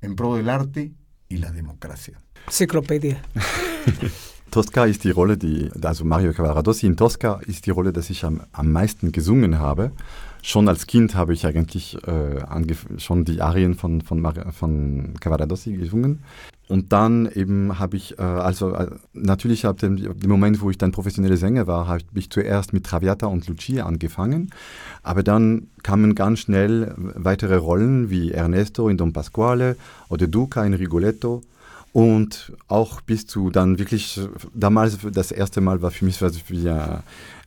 en 0.00 0.16
pro 0.16 0.36
del 0.36 0.48
arte 0.48 0.94
y 1.28 1.36
la 1.36 1.50
democracia. 1.50 2.22
Enciclopedia. 2.46 3.20
Tosca 4.50 4.84
ist 4.86 5.04
die 5.04 5.10
Rolle, 5.10 5.36
die, 5.36 5.70
also 5.82 6.04
Mario 6.04 6.32
Cavaradossi 6.32 6.86
in 6.86 6.96
Tosca 6.96 7.40
ist 7.46 7.66
die 7.66 7.70
Rolle, 7.70 7.92
dass 7.92 8.10
ich 8.10 8.24
am, 8.24 8.42
am 8.52 8.72
meisten 8.72 9.12
gesungen 9.12 9.58
habe. 9.58 9.92
Schon 10.42 10.68
als 10.68 10.86
Kind 10.86 11.14
habe 11.14 11.34
ich 11.34 11.46
eigentlich 11.46 11.96
äh, 12.06 12.40
schon 12.98 13.24
die 13.24 13.42
Arien 13.42 13.74
von, 13.74 14.00
von, 14.00 14.26
von 14.52 15.14
Cavaradossi 15.20 15.74
gesungen. 15.74 16.22
Und 16.70 16.92
dann 16.92 17.28
eben 17.34 17.80
habe 17.80 17.96
ich, 17.96 18.16
äh, 18.20 18.22
also 18.22 18.74
äh, 18.74 18.86
natürlich 19.12 19.66
ab 19.66 19.78
dem, 19.78 19.96
dem, 19.96 20.30
Moment, 20.30 20.60
wo 20.60 20.70
ich 20.70 20.78
dann 20.78 20.92
professionelle 20.92 21.36
Sänger 21.36 21.66
war, 21.66 21.88
habe 21.88 22.04
ich 22.14 22.30
zuerst 22.30 22.72
mit 22.72 22.86
Traviata 22.86 23.26
und 23.26 23.48
Lucia 23.48 23.86
angefangen. 23.86 24.52
Aber 25.02 25.24
dann 25.24 25.66
kamen 25.82 26.14
ganz 26.14 26.38
schnell 26.38 26.94
weitere 26.96 27.56
Rollen 27.56 28.08
wie 28.08 28.30
Ernesto 28.30 28.88
in 28.88 28.98
Don 28.98 29.12
Pasquale 29.12 29.76
oder 30.08 30.28
Duca 30.28 30.64
in 30.64 30.74
Rigoletto. 30.74 31.42
Und 31.92 32.52
auch 32.68 33.00
bis 33.00 33.26
zu 33.26 33.50
dann 33.50 33.80
wirklich, 33.80 34.20
damals 34.54 34.98
das 35.12 35.32
erste 35.32 35.60
Mal 35.60 35.82
war 35.82 35.90
für 35.90 36.04
mich 36.04 36.20
wie 36.20 36.70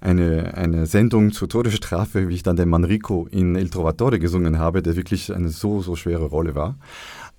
eine, 0.01 0.53
eine 0.53 0.86
Sendung 0.86 1.31
zur 1.31 1.47
Todesstrafe, 1.47 2.27
wie 2.27 2.36
ich 2.36 2.43
dann 2.43 2.57
den 2.57 2.67
Manrico 2.67 3.25
in 3.31 3.55
Il 3.55 3.69
Trovatore 3.69 4.19
gesungen 4.19 4.59
habe, 4.59 4.81
der 4.81 4.97
wirklich 4.97 5.33
eine 5.33 5.47
so, 5.47 5.81
so 5.81 5.95
schwere 5.95 6.25
Rolle 6.25 6.55
war. 6.55 6.75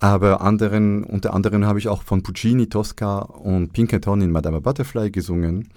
Aber 0.05 0.43
anderen, 0.43 1.03
unter 1.03 1.33
anderem 1.33 1.65
habe 1.65 1.79
ich 1.79 1.89
auch 1.89 2.03
von 2.03 2.23
Puccini, 2.23 2.69
Tosca 2.69 3.21
und 3.21 3.73
Pinkerton 3.73 4.21
in 4.21 4.33
Madame 4.33 4.61
Butterfly 4.61 5.11
gesungen. 5.11 5.71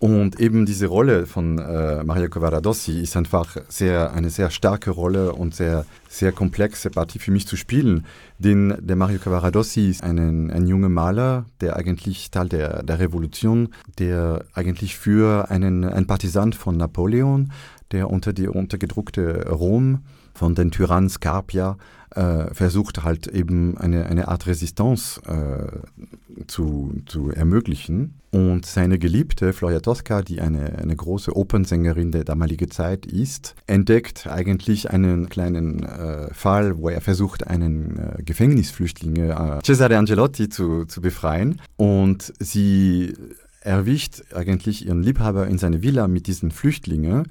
Und 0.00 0.40
eben 0.40 0.66
diese 0.66 0.88
Rolle 0.88 1.26
von 1.26 1.60
äh, 1.60 2.02
Maria 2.02 2.26
Cavaradossi 2.26 3.00
ist 3.00 3.16
einfach 3.16 3.56
sehr, 3.68 4.14
eine 4.14 4.30
sehr 4.30 4.50
starke 4.50 4.90
Rolle 4.90 5.32
und 5.32 5.54
sehr, 5.54 5.86
sehr 6.08 6.32
komplexe 6.32 6.90
Partie 6.90 7.20
für 7.20 7.30
mich 7.30 7.46
zu 7.46 7.54
spielen. 7.54 8.04
Denn 8.40 8.76
der 8.80 8.96
Mario 8.96 9.20
Cavaradossi 9.20 9.90
ist 9.90 10.02
ein, 10.02 10.50
ein 10.50 10.66
junger 10.66 10.88
Maler, 10.88 11.44
der 11.60 11.76
eigentlich 11.76 12.32
Teil 12.32 12.48
der, 12.48 12.82
der 12.82 12.98
Revolution, 12.98 13.68
der 14.00 14.44
eigentlich 14.54 14.96
für 14.96 15.52
einen 15.52 15.84
ein 15.84 16.08
Partisan 16.08 16.52
von 16.52 16.76
Napoleon, 16.76 17.52
der 17.92 18.10
unter 18.10 18.32
die 18.32 18.48
untergedruckte 18.48 19.50
Rom 19.50 20.00
von 20.34 20.56
den 20.56 20.72
Tyrannen 20.72 21.10
Scarpia 21.10 21.76
äh, 22.14 22.52
versucht 22.54 23.02
halt 23.02 23.26
eben 23.26 23.76
eine, 23.78 24.06
eine 24.06 24.28
Art 24.28 24.46
Resistance 24.46 25.20
äh, 25.26 26.44
zu, 26.46 26.94
zu 27.06 27.30
ermöglichen. 27.30 28.20
Und 28.30 28.64
seine 28.64 28.98
Geliebte, 28.98 29.52
Floria 29.52 29.80
Tosca, 29.80 30.22
die 30.22 30.40
eine, 30.40 30.78
eine 30.78 30.96
große 30.96 31.36
Opernsängerin 31.36 32.12
der 32.12 32.24
damaligen 32.24 32.70
Zeit 32.70 33.04
ist, 33.04 33.54
entdeckt 33.66 34.26
eigentlich 34.26 34.90
einen 34.90 35.28
kleinen 35.28 35.82
äh, 35.82 36.32
Fall, 36.32 36.78
wo 36.78 36.88
er 36.88 37.00
versucht, 37.00 37.46
einen 37.46 37.98
äh, 37.98 38.22
Gefängnisflüchtling, 38.22 39.16
äh, 39.16 39.60
Cesare 39.64 39.98
Angelotti, 39.98 40.48
zu, 40.48 40.86
zu 40.86 41.00
befreien. 41.00 41.60
Und 41.76 42.32
sie 42.38 43.14
erwischt 43.60 44.22
eigentlich 44.34 44.86
ihren 44.86 45.02
Liebhaber 45.02 45.46
in 45.46 45.58
seine 45.58 45.82
Villa 45.82 46.08
mit 46.08 46.26
diesen 46.26 46.50
Flüchtlingen 46.50 47.28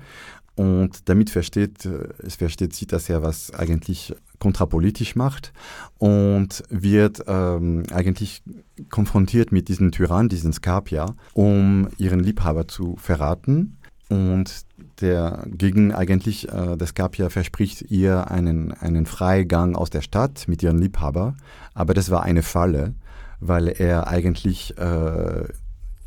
und 0.55 1.09
damit 1.09 1.29
versteht, 1.29 1.85
äh, 1.85 2.09
es 2.19 2.35
versteht 2.35 2.73
sie, 2.73 2.85
dass 2.85 3.09
er 3.09 3.23
was 3.23 3.51
eigentlich 3.53 4.13
kontrapolitisch 4.41 5.15
macht 5.15 5.53
und 5.99 6.63
wird 6.69 7.23
ähm, 7.27 7.83
eigentlich 7.93 8.41
konfrontiert 8.89 9.51
mit 9.51 9.69
diesem 9.69 9.91
Tyrann, 9.91 10.29
diesen 10.29 10.51
Scarpia, 10.51 11.13
um 11.33 11.87
ihren 11.97 12.19
Liebhaber 12.21 12.67
zu 12.67 12.95
verraten. 12.97 13.77
Und 14.09 14.65
der 14.99 15.45
gegen 15.47 15.93
eigentlich, 15.93 16.49
äh, 16.49 16.75
der 16.75 16.87
Scarpia 16.87 17.29
verspricht 17.29 17.83
ihr 17.91 18.31
einen, 18.31 18.73
einen 18.73 19.05
Freigang 19.05 19.75
aus 19.75 19.91
der 19.91 20.01
Stadt 20.01 20.47
mit 20.47 20.63
ihrem 20.63 20.79
Liebhaber. 20.79 21.37
Aber 21.75 21.93
das 21.93 22.09
war 22.09 22.23
eine 22.23 22.41
Falle, 22.41 22.95
weil 23.39 23.67
er 23.67 24.07
eigentlich 24.07 24.75
äh, 24.77 25.45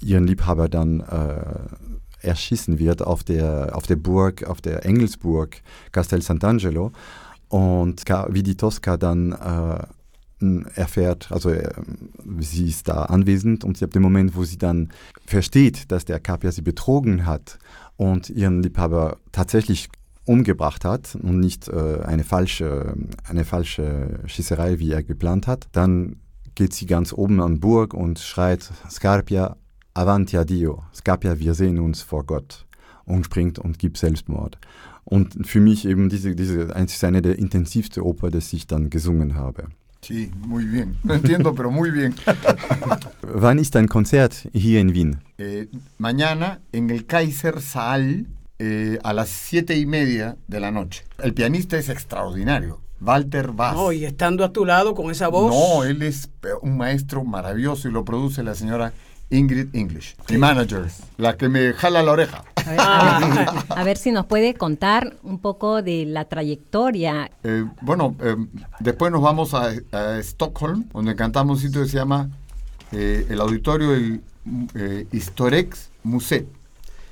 ihren 0.01 0.27
Liebhaber 0.27 0.69
dann 0.69 1.01
äh, 1.01 2.27
erschießen 2.27 2.79
wird 2.79 3.01
auf 3.01 3.23
der, 3.23 3.77
auf 3.77 3.87
der 3.87 3.97
Burg, 3.97 4.45
auf 4.45 4.61
der 4.61 4.85
Engelsburg 4.85 5.63
Castel 5.93 6.21
Sant'Angelo. 6.21 6.91
Und 7.49 8.03
wie 8.31 8.43
die 8.43 8.57
Tosca 8.57 8.97
dann 8.97 9.33
äh, 9.33 9.87
erfährt, 10.75 11.31
also 11.31 11.51
äh, 11.51 11.73
sie 12.41 12.69
ist 12.69 12.89
da 12.89 13.05
anwesend 13.05 13.65
und 13.65 13.79
sie 13.79 13.85
ab 13.85 13.93
dem 13.93 14.03
Moment, 14.03 14.37
wo 14.37 14.45
sie 14.45 14.59
dann 14.59 14.91
versteht, 15.27 15.91
dass 15.91 16.05
der 16.05 16.21
Capia 16.21 16.53
sie 16.53 16.63
betrogen 16.63 17.27
hat 17.27 17.59
und 17.97 18.31
ihren 18.31 18.63
Liebhaber 18.63 19.19
tatsächlich 19.33 19.89
umgebracht 20.25 20.85
hat 20.85 21.17
und 21.17 21.41
nicht 21.41 21.69
äh, 21.69 22.01
eine, 22.03 22.25
falsche, 22.25 22.95
eine 23.29 23.45
falsche 23.45 24.21
Schießerei, 24.27 24.79
wie 24.79 24.93
er 24.93 25.03
geplant 25.03 25.47
hat, 25.47 25.69
dann 25.73 26.17
geht 26.55 26.73
sie 26.73 26.87
ganz 26.87 27.13
oben 27.13 27.41
an 27.41 27.61
Burg 27.61 27.95
und 27.95 28.19
schreit 28.19 28.71
Scarpia, 28.91 29.57
Avanti 29.93 30.37
a 30.37 30.45
Dio, 30.45 30.83
Scapia, 30.95 31.39
wir 31.39 31.55
sehen 31.55 31.79
uns 31.79 32.03
vor 32.03 32.25
Gott 32.25 32.67
und 33.07 33.25
springt 33.25 33.59
und 33.59 33.79
gibt 33.79 33.99
Selbstmord. 33.99 34.59
Und 35.05 35.47
für 35.47 35.61
mich 35.61 35.87
eben 35.87 36.09
diese, 36.09 36.35
diese 36.35 36.63
ist 36.63 37.05
eine 37.05 37.23
der 37.23 37.39
intensivsten 37.39 38.03
Oper, 38.03 38.31
die 38.31 38.39
ich 38.39 38.67
dann 38.67 38.91
gesungen 38.91 39.35
habe. 39.35 39.69
Sí, 40.05 40.31
muy 40.47 40.67
bien. 40.67 40.99
No 41.03 41.15
entiendo, 41.15 41.55
pero 41.55 41.71
muy 41.71 41.91
bien. 41.91 42.15
Wann 43.23 43.59
ist 43.59 43.75
dein 43.75 43.89
Konzert 43.89 44.49
hier 44.53 44.81
in 44.81 44.93
Wien? 44.93 45.21
Eh, 45.39 45.69
mañana 45.99 46.61
en 46.73 46.91
el 46.91 47.07
Kaiser 47.07 47.63
Saal 47.63 48.27
eh, 48.59 48.99
a 49.03 49.15
las 49.15 49.31
siete 49.31 49.79
y 49.79 49.87
media 49.87 50.37
de 50.47 50.61
la 50.61 50.71
noche. 50.71 51.05
El 51.19 51.33
pianista 51.33 51.79
es 51.79 51.89
extraordinario. 51.89 52.81
Walter 53.01 53.53
Bass. 53.53 53.75
No, 53.75 53.93
y 53.93 54.05
estando 54.05 54.45
a 54.45 54.53
tu 54.53 54.65
lado 54.65 54.95
con 54.95 55.11
esa 55.11 55.29
voz. 55.29 55.51
No, 55.51 55.85
él 55.85 56.03
es 56.03 56.31
un 56.61 56.77
maestro 56.77 57.25
maravilloso 57.25 57.89
y 57.89 57.93
lo 57.93 58.05
produce 58.05 58.43
la 58.43 58.55
señora 58.55 58.93
Ingrid 59.35 59.75
English, 59.75 60.17
mi 60.31 60.39
manager, 60.39 60.87
la 61.19 61.37
que 61.37 61.49
me 61.49 61.73
jala 61.73 62.03
la 62.03 62.13
oreja. 62.13 62.45
A 62.67 63.83
ver, 63.85 63.97
si 63.97 64.11
nos 64.11 64.27
puede 64.27 64.55
contar 64.55 65.17
un 65.23 65.39
poco 65.39 65.83
de 65.83 66.07
la 66.07 66.25
trayectoria. 66.27 67.31
Eh, 67.43 67.65
bueno, 67.83 68.17
eh, 68.21 68.37
después 68.81 69.13
nos 69.13 69.23
vamos 69.23 69.55
a, 69.55 69.73
a, 69.93 70.19
Stockholm, 70.21 70.85
donde 70.93 71.15
cantamos 71.15 71.59
un 71.59 71.63
sitio 71.63 71.83
que 71.83 71.89
se 71.89 71.97
llama 71.97 72.31
eh, 72.93 73.27
el 73.29 73.41
auditorio 73.41 73.91
del 73.91 74.23
Historiex 75.13 75.91
Museum. 76.03 76.47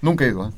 Nunca 0.03 0.27
ido. 0.27 0.53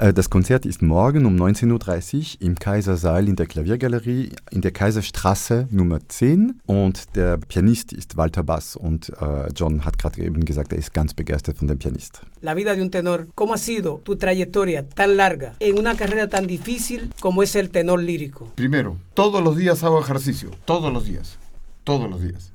¿eh? 0.00 0.12
Das 0.12 0.30
Konzert 0.30 0.66
ist 0.66 0.82
morgen 0.82 1.24
um 1.24 1.36
19.30 1.36 2.16
Uhr 2.16 2.24
im 2.40 2.58
Kaisersaal 2.58 3.28
in 3.28 3.36
der 3.36 3.46
Klaviergalerie 3.46 4.30
in 4.50 4.62
der 4.62 4.72
Kaiserstraße 4.72 5.68
Nummer 5.70 6.00
10 6.08 6.60
und 6.66 7.14
der 7.14 7.36
Pianist 7.36 7.92
ist 7.92 8.16
Walter 8.16 8.42
Bass 8.42 8.74
und 8.74 9.10
äh, 9.10 9.48
John 9.54 9.84
hat 9.84 9.96
gerade 9.96 10.20
eben 10.20 10.44
gesagt, 10.44 10.72
er 10.72 10.78
ist 10.78 10.92
ganz 10.92 11.14
begeistert 11.14 11.58
von 11.58 11.68
dem 11.68 11.78
Pianist. 11.78 12.20
La 12.40 12.56
vida 12.56 12.74
de 12.74 12.82
un 12.82 12.90
tenor, 12.90 13.28
¿cómo 13.36 13.54
ha 13.54 13.58
sido 13.58 14.00
tu 14.02 14.16
trayectoria 14.16 14.88
tan 14.88 15.16
larga 15.16 15.54
en 15.60 15.78
una 15.78 15.94
carrera 15.94 16.28
tan 16.28 16.48
difícil 16.48 17.12
como 17.20 17.44
es 17.44 17.54
el 17.54 17.70
tenor 17.70 18.02
lírico? 18.02 18.50
Primero, 18.56 18.96
todos 19.14 19.40
los 19.40 19.56
días 19.56 19.84
hago 19.84 20.00
ejercicio, 20.00 20.50
todos 20.64 20.92
los 20.92 21.04
días, 21.04 21.38
todos 21.84 22.10
los 22.10 22.20
días. 22.20 22.52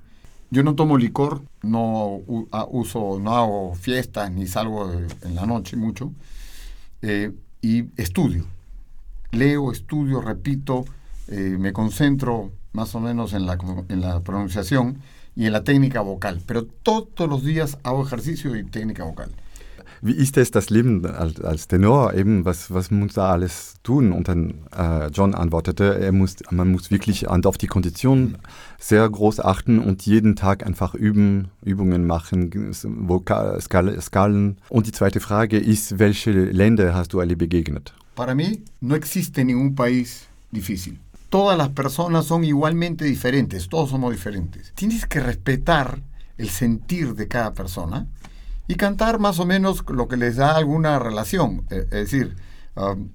Yo 0.51 0.63
no 0.63 0.75
tomo 0.75 0.97
licor, 0.97 1.41
no 1.63 2.21
uso, 2.69 3.19
no 3.19 3.35
hago 3.35 3.75
fiestas 3.75 4.31
ni 4.31 4.47
salgo 4.47 4.91
en 4.91 5.35
la 5.35 5.45
noche 5.45 5.75
mucho. 5.75 6.11
Eh, 7.01 7.31
y 7.61 7.85
estudio. 7.97 8.45
Leo, 9.31 9.71
estudio, 9.71 10.21
repito, 10.21 10.85
eh, 11.27 11.57
me 11.59 11.73
concentro 11.73 12.51
más 12.73 12.93
o 12.93 12.99
menos 12.99 13.33
en 13.33 13.45
la, 13.45 13.57
en 13.89 14.01
la 14.01 14.19
pronunciación 14.21 14.99
y 15.35 15.47
en 15.47 15.53
la 15.53 15.63
técnica 15.63 16.01
vocal. 16.01 16.41
Pero 16.45 16.65
todos 16.65 17.29
los 17.29 17.43
días 17.43 17.77
hago 17.83 18.05
ejercicio 18.05 18.55
y 18.55 18.63
técnica 18.63 19.03
vocal. 19.03 19.31
Wie 20.05 20.11
ist 20.11 20.37
es 20.37 20.51
das 20.51 20.69
Leben 20.69 21.03
als, 21.03 21.41
als 21.41 21.67
Tenor? 21.67 22.13
Eben, 22.13 22.45
was, 22.45 22.71
was 22.71 22.91
muss 22.91 23.13
da 23.13 23.31
alles 23.31 23.73
tun? 23.81 24.11
Und 24.11 24.27
dann 24.27 24.59
äh, 24.77 25.07
John 25.07 25.33
antwortete, 25.33 25.99
er 25.99 26.11
muss, 26.11 26.35
man 26.51 26.71
muss 26.71 26.91
wirklich 26.91 27.27
auf 27.27 27.57
die 27.57 27.65
Kondition 27.65 28.37
sehr 28.77 29.09
groß 29.09 29.39
achten 29.39 29.79
und 29.79 30.05
jeden 30.05 30.35
Tag 30.35 30.63
einfach 30.63 30.93
üben, 30.93 31.47
Übungen 31.63 32.05
machen, 32.05 32.51
Vokal, 33.09 33.59
Skal, 33.59 33.99
Skalen. 33.99 34.57
Und 34.69 34.85
die 34.85 34.91
zweite 34.91 35.19
Frage 35.19 35.57
ist, 35.57 35.97
welche 35.97 36.31
Länder 36.31 36.93
hast 36.93 37.13
du 37.13 37.19
alle 37.19 37.35
begegnet? 37.35 37.95
Para 38.15 38.35
mí 38.35 38.61
no 38.81 38.93
existe 38.93 39.43
ningún 39.43 39.73
país 39.73 40.27
difícil. 40.51 40.99
Todas 41.31 41.57
las 41.57 41.69
personas 41.69 42.27
son 42.27 42.43
igualmente 42.43 43.05
diferentes, 43.05 43.67
todos 43.67 43.89
somos 43.89 44.11
diferentes. 44.11 44.71
Tienes 44.75 45.07
que 45.07 45.19
respetar 45.19 45.97
el 46.37 46.49
sentir 46.49 47.15
de 47.15 47.27
cada 47.27 47.55
persona 47.55 48.05
y 48.67 48.75
cantar 48.75 49.19
más 49.19 49.39
o 49.39 49.45
menos 49.45 49.83
lo 49.89 50.07
que 50.07 50.17
les 50.17 50.37
da 50.37 50.55
alguna 50.55 50.99
relación. 50.99 51.65
Eh, 51.69 51.85
es 51.85 52.11
decir, 52.11 52.35
um, 52.75 53.09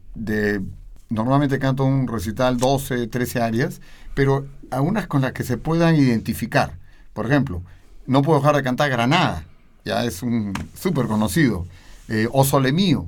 normalmente 1.08 1.58
canto 1.58 1.84
un 1.84 2.06
recital 2.06 2.56
12, 2.56 3.06
13 3.08 3.40
áreas, 3.40 3.80
pero 4.14 4.46
algunas 4.70 5.06
con 5.06 5.22
las 5.22 5.32
que 5.32 5.44
se 5.44 5.56
puedan 5.56 5.96
identificar. 5.96 6.78
Por 7.12 7.26
ejemplo, 7.26 7.62
no 8.06 8.22
puedo 8.22 8.38
dejar 8.38 8.56
de 8.56 8.62
cantar 8.62 8.90
Granada, 8.90 9.44
ya 9.84 10.04
es 10.04 10.22
un 10.22 10.52
súper 10.74 11.06
conocido. 11.06 11.66
Eh, 12.08 12.28
o 12.32 12.44
Sole 12.44 12.72
Mío, 12.72 13.06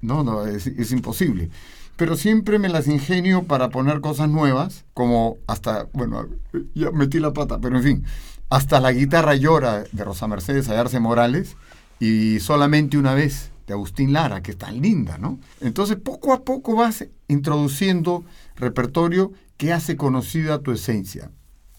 no, 0.00 0.22
no, 0.22 0.46
es, 0.46 0.66
es 0.66 0.92
imposible 0.92 1.50
pero 1.96 2.16
siempre 2.16 2.58
me 2.58 2.68
las 2.68 2.88
ingenio 2.88 3.44
para 3.44 3.68
poner 3.68 4.00
cosas 4.00 4.28
nuevas, 4.28 4.84
como 4.94 5.36
hasta, 5.46 5.86
bueno, 5.92 6.26
ya 6.74 6.90
metí 6.90 7.20
la 7.20 7.32
pata, 7.32 7.58
pero 7.60 7.76
en 7.76 7.82
fin, 7.82 8.04
hasta 8.50 8.80
la 8.80 8.92
guitarra 8.92 9.34
llora 9.34 9.84
de 9.92 10.04
Rosa 10.04 10.26
Mercedes 10.26 10.68
Ayarse 10.68 11.00
Morales, 11.00 11.56
y 12.00 12.40
solamente 12.40 12.98
una 12.98 13.14
vez 13.14 13.50
de 13.66 13.74
Agustín 13.74 14.12
Lara, 14.12 14.42
que 14.42 14.52
es 14.52 14.58
tan 14.58 14.80
linda, 14.80 15.18
¿no? 15.18 15.38
Entonces 15.60 15.96
poco 15.96 16.32
a 16.32 16.44
poco 16.44 16.76
vas 16.76 17.06
introduciendo 17.28 18.24
repertorio 18.56 19.32
que 19.56 19.72
hace 19.72 19.96
conocida 19.96 20.60
tu 20.60 20.72
esencia. 20.72 21.30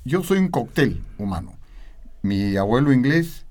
Yo 0.05 0.23
soy 0.23 0.39
un 0.39 0.49
cóctel 0.49 1.01
humano. 1.17 1.57
Mi 2.21 2.55
abuelo 2.55 2.93
inglés, 2.93 3.45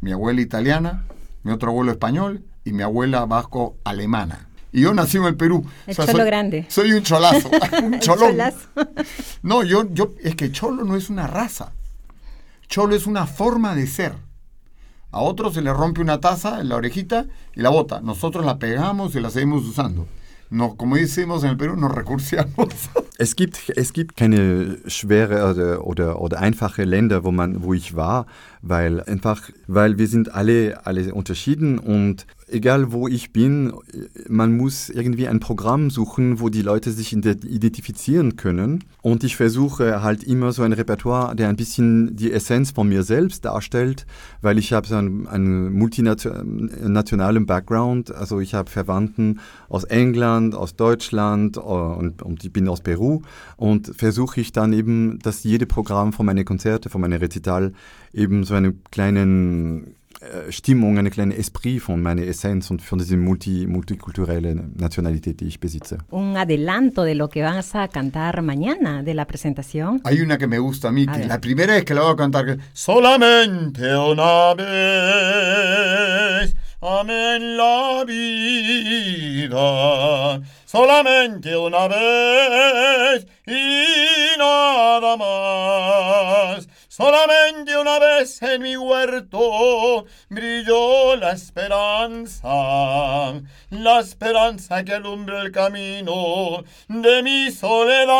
mi 0.00 0.12
abuela 0.12 0.40
italiana, 0.40 1.04
mi 1.42 1.52
otro 1.52 1.70
abuelo 1.70 1.92
español 1.92 2.44
y 2.64 2.72
mi 2.72 2.82
abuela 2.82 3.24
vasco 3.26 3.76
alemana. 3.84 4.48
Y 4.72 4.82
yo 4.82 4.92
nací 4.92 5.16
en 5.16 5.24
el 5.24 5.36
Perú. 5.36 5.64
El 5.86 5.96
cholo 5.96 6.24
grande. 6.24 6.66
Soy 6.68 6.92
un 6.92 7.02
cholazo, 7.02 7.50
un 7.82 7.98
cholón. 8.00 8.36
no, 9.42 9.62
yo, 9.62 9.92
yo, 9.92 10.14
es 10.22 10.34
que 10.34 10.52
cholo 10.52 10.84
no 10.84 10.96
es 10.96 11.08
una 11.08 11.26
raza. 11.26 11.72
Cholo 12.68 12.94
es 12.94 13.06
una 13.06 13.26
forma 13.26 13.74
de 13.74 13.86
ser. 13.86 14.14
A 15.10 15.20
otros 15.20 15.54
se 15.54 15.62
le 15.62 15.72
rompe 15.72 16.00
una 16.00 16.20
taza 16.20 16.62
la 16.62 16.76
orejita 16.76 17.26
y 17.54 17.62
la 17.62 17.70
bota. 17.70 18.00
Nosotros 18.00 18.44
la 18.44 18.58
pegamos 18.58 19.14
y 19.14 19.20
la 19.20 19.30
seguimos 19.30 19.64
usando. 19.64 20.06
No, 20.50 20.76
como 20.76 20.96
decimos 20.96 21.44
en 21.44 21.50
el 21.50 21.56
Perú, 21.56 21.76
nos 21.76 21.94
recursiamos. 21.94 22.68
Es 23.20 23.34
gibt, 23.34 23.72
es 23.74 23.92
gibt 23.92 24.16
keine 24.16 24.78
schwere 24.86 25.50
oder, 25.50 25.84
oder, 25.84 26.20
oder 26.20 26.38
einfache 26.38 26.84
Länder, 26.84 27.24
wo, 27.24 27.32
man, 27.32 27.64
wo 27.64 27.74
ich 27.74 27.96
war, 27.96 28.26
weil 28.62 29.00
einfach, 29.02 29.50
weil 29.66 29.98
wir 29.98 30.06
sind 30.06 30.32
alle, 30.32 30.86
alle 30.86 31.12
unterschieden 31.12 31.80
und 31.80 32.28
egal 32.50 32.92
wo 32.92 33.08
ich 33.08 33.32
bin, 33.32 33.72
man 34.28 34.56
muss 34.56 34.88
irgendwie 34.88 35.28
ein 35.28 35.40
Programm 35.40 35.90
suchen, 35.90 36.40
wo 36.40 36.48
die 36.48 36.62
Leute 36.62 36.90
sich 36.90 37.12
identifizieren 37.12 38.36
können. 38.36 38.84
Und 39.02 39.24
ich 39.24 39.36
versuche 39.36 40.02
halt 40.02 40.24
immer 40.24 40.52
so 40.52 40.62
ein 40.62 40.72
Repertoire, 40.72 41.34
der 41.36 41.48
ein 41.48 41.56
bisschen 41.56 42.16
die 42.16 42.32
Essenz 42.32 42.72
von 42.72 42.88
mir 42.88 43.02
selbst 43.02 43.44
darstellt, 43.44 44.06
weil 44.42 44.58
ich 44.58 44.72
habe 44.72 44.86
so 44.86 44.96
einen, 44.96 45.26
einen 45.26 45.72
multinationalen 45.72 47.46
Background. 47.46 48.14
Also 48.14 48.40
ich 48.40 48.54
habe 48.54 48.70
Verwandten 48.70 49.40
aus 49.68 49.84
England, 49.84 50.54
aus 50.54 50.76
Deutschland 50.76 51.56
äh, 51.56 51.60
und, 51.60 52.22
und 52.22 52.44
ich 52.44 52.52
bin 52.52 52.68
aus 52.68 52.80
Peru. 52.80 53.22
Und 53.56 53.92
versuche 53.96 54.40
ich 54.40 54.52
dann 54.52 54.72
eben, 54.72 55.18
dass 55.20 55.44
jede 55.44 55.66
Programm 55.66 56.12
von 56.12 56.26
meinen 56.26 56.44
Konzerte, 56.44 56.90
von 56.90 57.00
meinen 57.00 57.18
Recital 57.18 57.72
eben 58.12 58.44
so 58.44 58.54
einen 58.54 58.82
kleinen 58.90 59.94
Stimmung, 60.50 60.98
eine 60.98 61.10
kleine 61.10 61.36
Esprit 61.36 61.80
von 61.80 62.02
meiner 62.02 62.22
Essenz 62.22 62.70
und 62.72 62.82
von 62.82 62.98
diese 62.98 63.16
multi, 63.16 63.66
multikulturelle 63.68 64.54
Nationalität, 64.76 65.38
die 65.40 65.46
ich 65.46 65.60
besitze. 65.60 65.98
Un 66.10 66.36
adelanto 66.36 67.04
de 67.04 67.14
lo 67.14 67.28
que 67.28 67.42
vas 67.42 67.74
a 67.76 67.86
cantar 67.86 68.42
mañana 68.42 69.04
de 69.04 69.14
la 69.14 69.26
presentación. 69.26 70.00
Hay 70.04 70.20
una 70.20 70.36
que 70.36 70.48
me 70.48 70.58
gusta 70.58 70.88
a 70.88 70.92
mí, 70.92 71.06
que 71.06 71.24
la 71.24 71.40
primera 71.40 71.74
vez 71.74 71.84
que 71.84 71.94
la 71.94 72.02
voy 72.02 72.14
a 72.14 72.16
cantar, 72.16 72.46
que 72.46 72.58
solamente 72.72 73.96
una 73.96 74.54
vez 74.54 76.52
amén 76.80 77.56
la 77.56 78.04
vida, 78.06 79.60
solamente 80.64 81.56
una 81.56 81.86
vez 81.86 83.26
y 83.46 84.36
nada 84.38 85.16
más. 85.16 86.68
Solamente 86.98 87.78
una 87.78 88.00
vez 88.00 88.42
en 88.42 88.60
mi 88.60 88.76
huerto 88.76 90.04
brilló 90.28 91.14
la 91.14 91.30
esperanza, 91.30 92.48
la 93.70 94.00
esperanza 94.00 94.82
que 94.82 94.94
alumbra 94.94 95.42
el 95.42 95.52
camino 95.52 96.64
de 96.88 97.22
mi 97.22 97.52
soledad. 97.52 98.16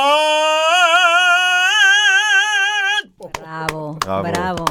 Bravo, 3.33 3.95
bravo. 3.95 4.22
bravo. 4.22 4.64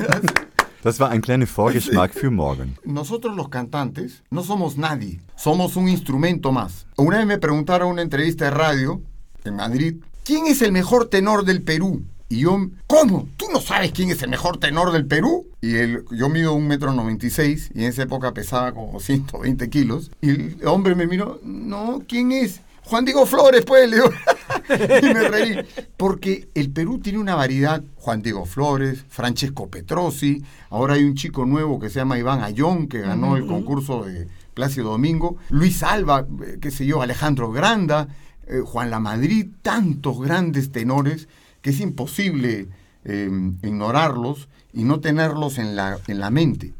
Das 0.84 1.02
war 1.02 1.10
ein 1.12 1.22
kleiner 1.22 1.46
Vorgeschmack 1.46 2.14
für 2.14 2.32
morgen. 2.32 2.78
Nosotros 2.86 3.36
los 3.36 3.50
cantantes 3.50 4.24
no 4.30 4.42
somos 4.42 4.78
nadie, 4.78 5.20
somos 5.36 5.76
un 5.76 5.90
instrumento 5.90 6.54
más. 6.54 6.88
Una 6.96 7.18
vez 7.18 7.28
me 7.28 7.40
preguntaron 7.40 7.90
en 7.90 7.94
una 7.96 8.02
entrevista 8.04 8.46
de 8.46 8.52
radio 8.52 9.02
en 9.44 9.58
Madrid, 9.58 9.96
¿quién 10.24 10.48
es 10.48 10.62
el 10.62 10.72
mejor 10.72 11.10
tenor 11.10 11.44
del 11.44 11.62
Perú? 11.62 12.06
Y 12.30 12.40
yo, 12.42 12.70
¿cómo? 12.88 13.30
¿Tú 13.38 13.46
no 13.54 13.62
sabes 13.62 13.94
quién 13.94 14.10
es 14.10 14.22
el 14.22 14.30
mejor 14.30 14.58
tenor 14.58 14.92
del 14.92 15.06
Perú? 15.06 15.48
Y 15.62 15.76
el, 15.76 16.04
yo 16.12 16.28
mido 16.28 16.54
un 16.54 16.68
metro 16.68 16.92
noventa 16.92 17.26
y 17.26 17.30
seis 17.30 17.70
y 17.74 17.84
en 17.84 17.90
esa 17.90 18.04
época 18.04 18.34
pesaba 18.34 18.74
como 18.74 19.00
120 19.00 19.70
kilos. 19.70 20.12
Y 20.22 20.32
el 20.32 20.68
hombre 20.68 20.94
me 20.94 21.08
miró, 21.08 21.40
no, 21.44 22.02
¿quién 22.06 22.34
es? 22.34 22.62
Juan 22.84 23.06
Diego 23.06 23.26
Flores, 23.26 23.64
pues, 23.66 23.90
le 23.90 23.98
digo. 23.98 24.10
y 25.02 25.14
me 25.14 25.28
reí. 25.28 25.58
Porque 25.96 26.50
el 26.54 26.70
Perú 26.72 27.00
tiene 27.00 27.20
una 27.20 27.36
variedad. 27.36 27.82
Juan 27.96 28.22
Diego 28.22 28.46
Flores, 28.46 29.06
Francesco 29.10 29.70
Petrosi. 29.70 30.44
Ahora 30.70 30.96
hay 30.96 31.04
un 31.04 31.16
chico 31.16 31.46
nuevo 31.46 31.80
que 31.80 31.90
se 31.90 32.00
llama 32.00 32.18
Iván 32.18 32.44
Ayón, 32.44 32.88
que 32.88 33.00
ganó 33.00 33.38
el 33.38 33.46
concurso 33.46 34.04
de 34.04 34.28
Plácido 34.54 34.92
Domingo. 34.92 35.38
Luis 35.50 35.84
Alba, 35.84 36.26
eh, 36.46 36.58
qué 36.62 36.72
sé 36.72 36.86
yo, 36.86 37.02
Alejandro 37.02 37.52
Granda, 37.52 38.08
eh, 38.48 38.62
Juan 38.66 38.90
La 38.90 39.00
Madrid, 39.00 39.48
tantos 39.62 40.20
grandes 40.20 40.72
tenores 40.72 41.28
que 41.68 41.72
es 41.72 41.82
imposible 41.82 42.70
eh, 43.04 43.30
ignorarlos 43.62 44.48
y 44.72 44.86
no 44.86 45.02
tenerlos 45.02 45.58
en 45.58 45.76
la, 45.76 46.00
en 46.08 46.22
la 46.22 46.30
mente. 46.30 46.74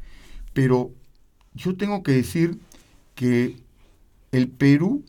Pero 0.54 0.92
yo 1.56 1.76
tengo 1.76 2.04
que 2.04 2.14
decir 2.14 2.58
que 3.14 3.58
el 4.32 4.48
Perú 4.48 5.04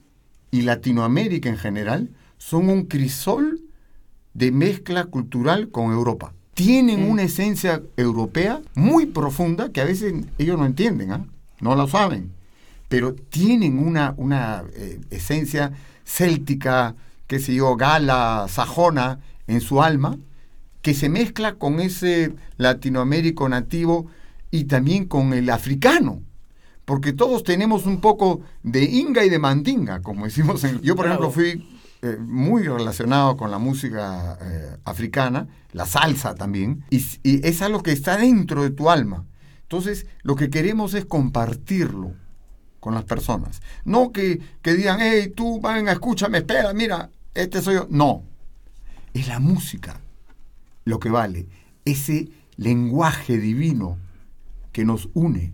y 0.50 0.62
Latinoamérica 0.62 1.48
en 1.48 1.58
general 1.58 2.10
son 2.38 2.70
un 2.70 2.86
crisol 2.86 3.60
de 4.34 4.50
mezcla 4.50 5.04
cultural 5.04 5.68
con 5.68 5.92
Europa. 5.92 6.32
Tienen 6.54 7.08
una 7.08 7.22
esencia 7.22 7.80
europea 7.96 8.60
muy 8.74 9.06
profunda 9.06 9.70
que 9.70 9.80
a 9.80 9.84
veces 9.84 10.12
ellos 10.38 10.58
no 10.58 10.66
entienden, 10.66 11.12
¿ah? 11.12 11.24
no 11.60 11.76
lo 11.76 11.86
saben, 11.86 12.32
pero 12.88 13.14
tienen 13.14 13.78
una, 13.78 14.12
una 14.16 14.64
eh, 14.74 14.98
esencia 15.10 15.70
céltica, 16.04 16.96
que 17.28 17.38
sé 17.38 17.54
yo, 17.54 17.76
gala, 17.76 18.46
sajona, 18.48 19.20
en 19.49 19.61
su 19.61 19.82
alma, 19.82 20.18
que 20.82 20.94
se 20.94 21.09
mezcla 21.09 21.55
con 21.55 21.80
ese 21.80 22.34
latinoamérico 22.57 23.49
nativo 23.49 24.07
y 24.51 24.64
también 24.64 25.07
con 25.07 25.32
el 25.32 25.51
africano. 25.51 26.22
Porque 26.84 27.12
todos 27.12 27.42
tenemos 27.42 27.84
un 27.84 28.01
poco 28.01 28.40
de 28.62 28.84
inga 28.84 29.24
y 29.24 29.28
de 29.28 29.38
mandinga, 29.38 30.01
como 30.01 30.24
decimos. 30.24 30.64
En... 30.64 30.80
Yo, 30.80 30.96
por 30.96 31.07
ejemplo, 31.07 31.30
fui 31.30 31.68
eh, 32.01 32.16
muy 32.18 32.62
relacionado 32.62 33.36
con 33.36 33.51
la 33.51 33.59
música 33.59 34.38
eh, 34.40 34.76
africana, 34.84 35.49
la 35.72 35.84
salsa 35.84 36.34
también, 36.34 36.84
y, 36.90 37.05
es 37.24 37.61
algo 37.61 37.82
que 37.82 37.92
está 37.92 38.16
dentro 38.16 38.62
de 38.62 38.70
tu 38.70 38.88
alma. 38.88 39.26
Entonces, 39.62 40.07
lo 40.22 40.34
que 40.34 40.49
queremos 40.49 40.94
es 40.94 41.05
compartirlo 41.05 42.14
con 42.80 42.94
las 42.94 43.05
personas. 43.05 43.61
No 43.84 44.12
que, 44.12 44.40
que 44.62 44.74
digan, 44.74 44.99
hey, 45.03 45.32
tú, 45.36 45.61
venga, 45.61 45.92
escúchame, 45.92 46.38
espera, 46.38 46.72
mira, 46.72 47.11
este 47.34 47.61
soy 47.61 47.74
yo. 47.74 47.86
No, 47.90 48.24
es 49.14 49.28
la 49.28 49.40
música 49.40 50.00
lo 50.84 50.98
que 51.00 51.11
vale, 51.11 51.46
ese 51.84 52.28
lenguaje 52.56 53.38
divino 53.38 53.98
que 54.72 54.84
nos 54.84 55.09
une. 55.14 55.52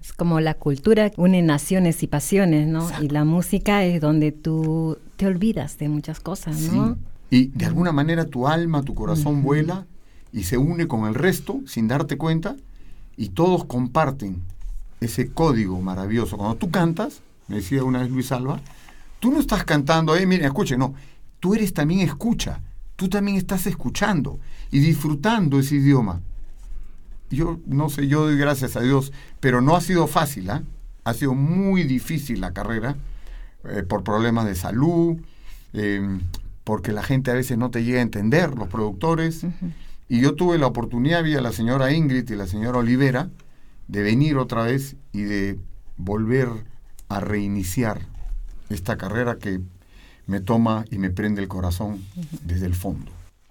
Es 0.00 0.12
como 0.12 0.40
la 0.40 0.54
cultura 0.54 1.10
une 1.16 1.42
naciones 1.42 2.02
y 2.02 2.06
pasiones, 2.06 2.66
¿no? 2.66 2.88
Y 3.02 3.08
la 3.08 3.24
música 3.24 3.84
es 3.84 4.00
donde 4.00 4.32
tú 4.32 4.98
te 5.16 5.26
olvidas 5.26 5.76
de 5.78 5.88
muchas 5.88 6.20
cosas, 6.20 6.60
¿no? 6.72 6.96
Y 7.30 7.48
de 7.48 7.66
alguna 7.66 7.92
manera 7.92 8.24
tu 8.24 8.48
alma, 8.48 8.82
tu 8.82 8.94
corazón 8.94 9.42
vuela 9.42 9.86
y 10.32 10.44
se 10.44 10.56
une 10.56 10.88
con 10.88 11.06
el 11.06 11.14
resto 11.14 11.60
sin 11.66 11.86
darte 11.86 12.16
cuenta 12.16 12.56
y 13.16 13.30
todos 13.30 13.64
comparten 13.64 14.42
ese 15.00 15.30
código 15.30 15.80
maravilloso. 15.80 16.36
Cuando 16.36 16.56
tú 16.56 16.70
cantas, 16.70 17.22
me 17.48 17.56
decía 17.56 17.84
una 17.84 18.00
vez 18.00 18.10
Luis 18.10 18.32
Alba, 18.32 18.60
tú 19.18 19.30
no 19.30 19.40
estás 19.40 19.64
cantando, 19.64 20.16
eh, 20.16 20.26
miren, 20.26 20.46
escuche, 20.46 20.76
no, 20.78 20.94
tú 21.38 21.54
eres 21.54 21.74
también 21.74 22.00
escucha 22.00 22.60
tú 23.00 23.08
también 23.08 23.38
estás 23.38 23.66
escuchando 23.66 24.40
y 24.70 24.78
disfrutando 24.80 25.58
ese 25.58 25.76
idioma. 25.76 26.20
Yo 27.30 27.58
no 27.64 27.88
sé, 27.88 28.08
yo 28.08 28.24
doy 28.26 28.36
gracias 28.36 28.76
a 28.76 28.82
Dios, 28.82 29.10
pero 29.40 29.62
no 29.62 29.74
ha 29.74 29.80
sido 29.80 30.06
fácil, 30.06 30.50
¿ah? 30.50 30.62
ha 31.04 31.14
sido 31.14 31.32
muy 31.32 31.84
difícil 31.84 32.42
la 32.42 32.52
carrera 32.52 32.96
eh, 33.64 33.84
por 33.84 34.04
problemas 34.04 34.44
de 34.44 34.54
salud, 34.54 35.16
em, 35.72 36.20
porque 36.62 36.92
la 36.92 37.02
gente 37.02 37.30
a 37.30 37.34
veces 37.34 37.56
no 37.56 37.70
te 37.70 37.84
llega 37.84 38.00
a 38.00 38.02
entender, 38.02 38.54
los 38.54 38.68
productores. 38.68 39.46
Y 40.10 40.20
yo 40.20 40.34
tuve 40.34 40.58
la 40.58 40.66
oportunidad, 40.66 41.24
vía 41.24 41.40
la 41.40 41.52
señora 41.52 41.94
Ingrid 41.94 42.28
y 42.28 42.36
la 42.36 42.46
señora 42.46 42.80
Olivera, 42.80 43.30
de 43.88 44.02
venir 44.02 44.36
otra 44.36 44.64
vez 44.64 44.96
y 45.14 45.22
de 45.22 45.58
volver 45.96 46.50
a 47.08 47.20
reiniciar 47.20 48.02
esta 48.68 48.98
carrera 48.98 49.38
que 49.38 49.62
me 50.30 50.40
toma 50.40 50.84
y 50.92 50.98
me 50.98 51.10
prende 51.10 51.42
el 51.42 51.48
corazón 51.48 52.04
desde 52.44 52.66
el 52.66 52.76
fondo. 52.76 53.10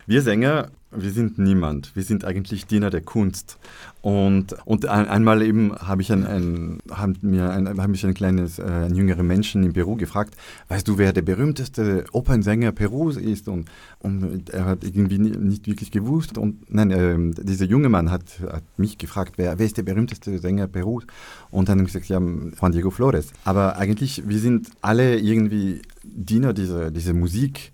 Wir 0.10 0.24
Sänger, 0.24 0.72
wir 0.90 1.12
sind 1.12 1.38
niemand. 1.38 1.96
Wir 1.96 2.02
sind 2.02 2.26
eigentlich 2.26 2.66
Diener 2.66 2.90
der 2.90 3.02
Kunst. 3.02 3.60
Und, 4.02 4.56
und 4.66 4.88
ein, 4.88 5.08
einmal 5.08 5.44
eben 5.44 5.72
habe 5.76 6.02
ich 6.02 6.12
ein, 6.12 6.26
ein, 6.26 6.80
haben 6.90 7.16
mir 7.22 7.52
ein, 7.52 7.68
haben 7.80 7.92
mich 7.92 8.04
ein 8.04 8.16
kleines, 8.16 8.58
äh, 8.58 8.64
ein 8.64 8.96
jüngerer 8.96 9.22
Menschen 9.22 9.62
in 9.62 9.72
Peru 9.72 9.98
gefragt, 9.98 10.34
weißt 10.70 10.88
du, 10.88 10.98
wer 10.98 11.14
der 11.14 11.22
berühmteste 11.22 12.06
Opernsänger 12.12 12.72
Perus 12.72 13.18
ist? 13.18 13.48
Und, 13.48 13.70
und 14.00 14.50
er 14.50 14.66
hat 14.66 14.84
irgendwie 14.84 15.20
nicht 15.20 15.68
wirklich 15.68 15.92
gewusst. 15.92 16.40
Und 16.40 16.74
nein, 16.74 16.90
äh, 16.90 17.44
dieser 17.44 17.66
junge 17.66 17.90
Mann 17.90 18.10
hat, 18.10 18.40
hat 18.40 18.64
mich 18.78 18.98
gefragt, 18.98 19.34
wer, 19.36 19.60
wer 19.60 19.66
ist 19.68 19.78
der 19.78 19.84
berühmteste 19.84 20.40
Sänger 20.40 20.66
Perus? 20.66 21.06
Und 21.52 21.70
dann 21.70 21.78
habe 21.78 21.88
ich 21.88 21.94
gesagt, 21.94 22.10
ja, 22.10 22.18
Juan 22.18 22.72
Diego 22.72 22.90
Flores. 22.90 23.32
Aber 23.44 23.78
eigentlich, 23.78 24.28
wir 24.28 24.40
sind 24.40 24.72
alle 24.82 25.20
irgendwie 25.20 25.84
Diener 26.02 26.54
dieser, 26.54 26.90
dieser 26.90 27.14
Musik. 27.14 27.72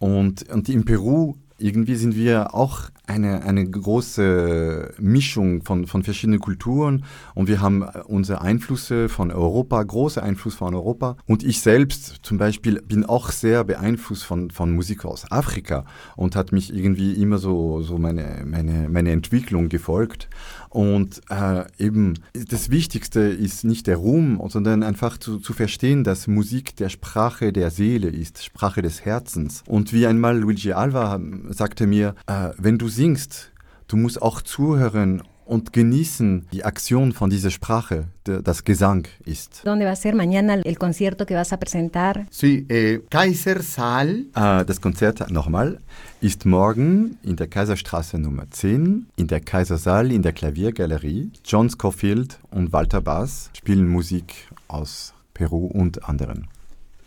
Und, 0.00 0.50
und 0.50 0.68
in 0.68 0.84
Peru 0.84 1.36
irgendwie 1.58 1.96
sind 1.96 2.16
wir 2.16 2.54
auch 2.54 2.90
eine, 3.06 3.42
eine 3.42 3.68
große 3.68 4.94
Mischung 4.98 5.62
von, 5.62 5.86
von 5.86 6.02
verschiedenen 6.02 6.40
Kulturen 6.40 7.04
und 7.34 7.48
wir 7.48 7.60
haben 7.60 7.82
unsere 8.06 8.40
Einflüsse 8.40 9.08
von 9.08 9.30
Europa, 9.30 9.82
große 9.82 10.22
Einfluss 10.22 10.56
von 10.56 10.74
Europa. 10.74 11.16
Und 11.26 11.44
ich 11.44 11.60
selbst 11.60 12.20
zum 12.22 12.38
Beispiel 12.38 12.82
bin 12.82 13.04
auch 13.04 13.30
sehr 13.30 13.64
beeinflusst 13.64 14.24
von, 14.24 14.50
von 14.50 14.72
Musik 14.72 15.04
aus 15.04 15.30
Afrika 15.30 15.84
und 16.16 16.34
hat 16.36 16.52
mich 16.52 16.74
irgendwie 16.74 17.12
immer 17.14 17.38
so, 17.38 17.80
so 17.82 17.96
meine, 17.98 18.42
meine, 18.44 18.88
meine 18.88 19.12
Entwicklung 19.12 19.68
gefolgt. 19.68 20.28
Und 20.70 21.20
äh, 21.30 21.64
eben 21.78 22.14
das 22.32 22.70
Wichtigste 22.70 23.20
ist 23.20 23.64
nicht 23.64 23.86
der 23.86 23.96
Ruhm, 23.96 24.40
sondern 24.48 24.82
einfach 24.82 25.18
zu, 25.18 25.38
zu 25.38 25.52
verstehen, 25.52 26.04
dass 26.04 26.26
Musik 26.26 26.76
der 26.76 26.88
Sprache 26.88 27.52
der 27.52 27.70
Seele 27.70 28.08
ist, 28.08 28.44
Sprache 28.44 28.82
des 28.82 29.04
Herzens. 29.04 29.62
Und 29.66 29.92
wie 29.92 30.06
einmal 30.06 30.38
Luigi 30.38 30.72
Alva 30.72 31.20
sagte 31.48 31.86
mir, 31.86 32.14
äh, 32.26 32.50
wenn 32.58 32.78
du 32.78 32.88
singst, 32.88 33.52
du 33.88 33.96
musst 33.96 34.20
auch 34.20 34.42
zuhören 34.42 35.22
und 35.46 35.72
genießen 35.72 36.46
die 36.52 36.64
Aktion 36.64 37.12
von 37.12 37.30
dieser 37.30 37.50
Sprache, 37.50 38.08
der, 38.26 38.42
das 38.42 38.64
Gesang 38.64 39.06
ist. 39.24 39.62
¿Dónde 39.64 39.84
va 39.86 39.92
a 39.92 39.96
ser 39.96 40.14
mañana 40.14 40.54
el 40.54 40.76
concierto 40.76 41.24
que 41.24 41.34
vas 41.34 41.52
a 41.52 41.56
presentar? 41.58 42.26
Sí, 42.30 42.66
eh, 42.68 43.00
Kaisersaal, 43.10 44.26
Äh, 44.34 44.64
das 44.64 44.80
Konzert 44.80 45.30
nochmal 45.30 45.78
ist 46.20 46.44
morgen 46.46 47.18
in 47.22 47.36
der 47.36 47.46
Kaiserstraße 47.46 48.18
Nummer 48.18 48.50
10 48.50 49.06
in 49.16 49.26
der 49.28 49.40
Kaisersaal 49.40 50.10
in 50.10 50.22
der 50.22 50.32
Klaviergalerie. 50.32 51.30
John 51.44 51.70
Scofield 51.70 52.38
und 52.50 52.72
Walter 52.72 53.00
Bass 53.00 53.50
spielen 53.56 53.88
Musik 53.88 54.34
aus 54.68 55.14
Peru 55.32 55.66
und 55.66 56.08
anderen. 56.08 56.48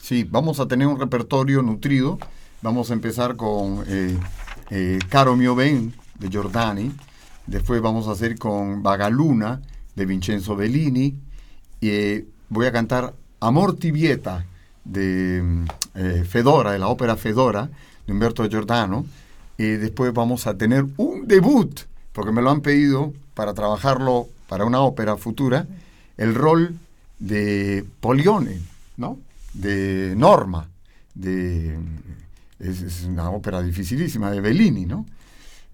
sí, 0.02 0.24
vamos 0.32 0.60
a 0.62 0.66
tener 0.68 0.88
un 0.88 0.98
repertorio 1.00 1.62
nutrido. 1.62 2.18
Vamos 2.62 2.90
a 2.90 2.94
empezar 2.94 3.36
con 3.36 3.84
eh, 3.88 4.18
eh, 4.72 5.00
Caro 5.10 5.36
mio 5.36 5.56
ben 5.56 5.94
de 6.20 6.30
Giordani. 6.30 6.92
Después 7.50 7.82
vamos 7.82 8.08
a 8.08 8.12
hacer 8.12 8.38
con 8.38 8.84
Vagaluna 8.84 9.60
de 9.96 10.06
Vincenzo 10.06 10.56
Bellini. 10.56 11.16
Eh, 11.82 12.28
voy 12.48 12.68
a 12.68 12.72
cantar 12.72 13.16
Amor 13.40 13.76
Tibieta 13.76 14.46
de 14.86 15.42
mm, 15.42 15.66
eh, 15.96 16.26
Fedora, 16.30 16.74
de 16.74 16.80
la 16.80 16.90
ópera 16.90 17.16
Fedora 17.16 17.68
de 18.06 18.14
Humberto 18.14 18.48
Giordano. 18.48 19.04
Y 19.58 19.64
después 19.64 20.14
vamos 20.14 20.46
a 20.46 20.58
tener 20.58 20.86
un 20.98 21.28
debut, 21.28 21.80
porque 22.14 22.32
me 22.32 22.44
lo 22.44 22.52
han 22.52 22.62
pedido 22.62 23.14
para 23.34 23.56
trabajarlo 23.56 24.28
para 24.48 24.66
una 24.66 24.82
ópera 24.82 25.18
futura, 25.18 25.66
el 26.18 26.36
rol 26.36 26.78
de 27.18 27.84
Polione, 28.00 28.62
¿no? 28.96 29.18
De 29.54 30.14
Norma, 30.16 30.70
de 31.16 31.80
es, 32.60 32.82
es 32.84 33.06
una 33.06 33.32
ópera 33.32 33.64
dificilísima 33.64 34.30
de 34.30 34.40
Bellini, 34.40 34.86
¿no? 34.86 35.08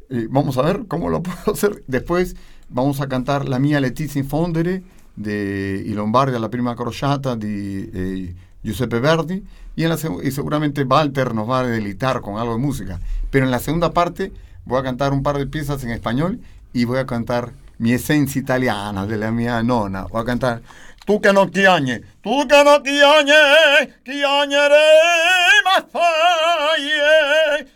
Eh, 0.10 0.28
vamos 0.30 0.58
a 0.58 0.62
ver 0.62 0.86
cómo 0.88 1.10
lo 1.10 1.22
puedo 1.24 1.54
hacer. 1.54 1.84
Después 1.88 2.36
vamos 2.70 3.02
a 3.02 3.08
cantar 3.08 3.48
La 3.48 3.60
mia 3.60 3.80
Letizia 3.80 4.24
Fondere 4.24 4.84
de 5.16 5.84
I 5.86 5.94
Lombardi 5.94 6.36
alla 6.36 6.50
prima 6.50 6.76
crociata 6.76 7.36
di 7.36 7.90
eh, 7.94 8.36
Giuseppe 8.62 9.00
Verdi 9.00 9.44
y, 9.76 9.84
en 9.84 9.90
la 9.90 9.98
y 10.24 10.32
seguramente 10.32 10.84
Walter 10.84 11.34
nos 11.34 11.50
va 11.50 11.60
a 11.60 11.68
deleitar 11.68 12.22
con 12.22 12.38
algo 12.38 12.54
de 12.54 12.60
música. 12.60 13.00
Pero 13.30 13.46
en 13.46 13.52
la 13.52 13.60
segunda 13.60 13.92
parte 13.92 14.32
voy 14.66 14.80
a 14.80 14.84
cantar 14.84 15.14
un 15.14 15.24
par 15.24 15.38
de 15.38 15.48
piezas 15.48 15.84
en 15.84 15.92
español 15.92 16.40
y 16.74 16.86
voy 16.86 17.00
a 17.00 17.06
cantar 17.06 17.54
mi 17.78 17.92
esencia 17.92 18.42
italiana 18.42 19.06
de 19.06 19.18
la 19.18 19.32
mia 19.32 19.62
nonna. 19.64 20.04
Voy 20.04 20.22
a 20.22 20.26
cantar 20.26 20.62
Tu 21.06 21.20
che 21.20 21.32
non 21.32 21.52
chiagne, 21.52 22.02
tu 22.20 22.48
che 22.48 22.64
non 22.64 22.82
chiagne, 22.82 24.00
chiagnerei 24.02 25.62
ma 25.64 25.86
fai 25.88 27.68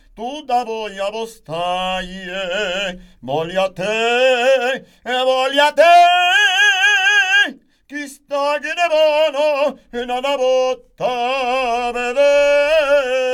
chi 7.88 8.08
sta 8.08 8.60
che 8.60 8.68
ne 8.68 8.88
buono, 8.88 9.80
e 9.90 10.06
non 10.06 10.24
ha 10.24 10.36
botta 10.36 11.92
vede. 11.92 13.28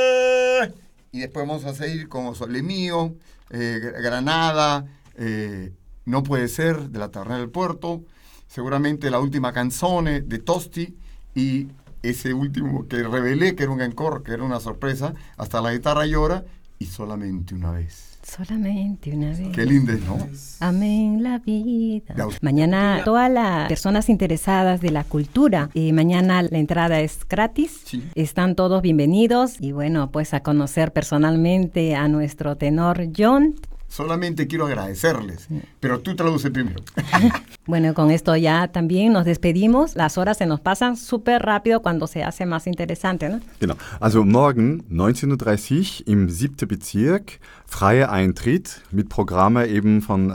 Y 1.10 1.20
después 1.20 1.46
vamos 1.46 1.64
a 1.66 1.74
seguir 1.74 2.08
con 2.08 2.34
Sole 2.34 2.62
Mío, 2.62 3.16
eh, 3.50 3.78
Granada, 3.80 4.86
eh, 5.16 5.72
No 6.06 6.22
puede 6.22 6.46
ser, 6.48 6.88
de 6.90 6.98
la 7.00 7.10
Taberna 7.10 7.36
del 7.38 7.50
Puerto, 7.50 8.04
seguramente 8.46 9.10
la 9.10 9.18
última 9.18 9.52
canzone 9.52 10.20
de 10.20 10.38
Tosti 10.38 10.96
y 11.34 11.66
ese 12.02 12.32
último 12.32 12.86
que 12.86 13.02
revelé, 13.02 13.56
que 13.56 13.64
era 13.64 13.72
un 13.72 13.82
encore, 13.82 14.22
que 14.22 14.32
era 14.32 14.44
una 14.44 14.60
sorpresa, 14.60 15.14
hasta 15.36 15.60
la 15.60 15.72
guitarra 15.72 16.06
llora 16.06 16.44
y 16.78 16.86
solamente 16.86 17.54
una 17.54 17.72
vez. 17.72 18.18
Solamente 18.22 19.14
una 19.14 19.28
vez. 19.28 19.48
Qué 19.54 19.64
lindo, 19.64 19.92
¿no? 19.92 20.18
Amén 20.60 21.22
la 21.22 21.38
vida. 21.38 22.14
Mañana 22.40 23.02
todas 23.04 23.30
las 23.30 23.68
personas 23.68 24.08
interesadas 24.08 24.80
de 24.80 24.90
la 24.90 25.04
cultura, 25.04 25.70
eh, 25.74 25.92
mañana 25.92 26.42
la 26.42 26.58
entrada 26.58 27.00
es 27.00 27.20
gratis. 27.28 27.82
Sí. 27.84 28.02
Están 28.14 28.56
todos 28.56 28.82
bienvenidos 28.82 29.60
y 29.60 29.72
bueno, 29.72 30.10
pues 30.10 30.34
a 30.34 30.40
conocer 30.40 30.92
personalmente 30.92 31.94
a 31.94 32.08
nuestro 32.08 32.56
tenor 32.56 33.08
John. 33.16 33.54
Solamente 33.96 34.46
quiero 34.46 34.66
agradecerles, 34.66 35.48
pero 35.80 36.00
tú 36.00 36.14
traduce 36.14 36.50
primero. 36.50 36.82
Bueno, 37.66 37.94
con 37.94 38.12
esto 38.12 38.36
ya 38.36 38.68
también 38.68 39.12
nos 39.12 39.24
despedimos. 39.24 39.96
Las 39.96 40.18
horas 40.18 40.36
se 40.36 40.46
nos 40.46 40.60
pasan 40.60 40.96
súper 40.96 41.42
rápido 41.42 41.82
cuando 41.82 42.06
se 42.06 42.22
hace 42.22 42.46
más 42.46 42.68
interesante, 42.68 43.28
¿no? 43.28 43.40
Genau. 43.58 43.74
Also 43.98 44.24
morgen 44.24 44.84
19.30 44.88 46.02
Uhr 46.04 46.08
im 46.08 46.28
7. 46.28 46.64
Bezirk, 46.68 47.40
freier 47.66 48.12
Eintritt 48.12 48.82
mit 48.92 49.08
Programme 49.08 49.66
eben 49.66 50.00
von 50.00 50.30
äh, 50.30 50.34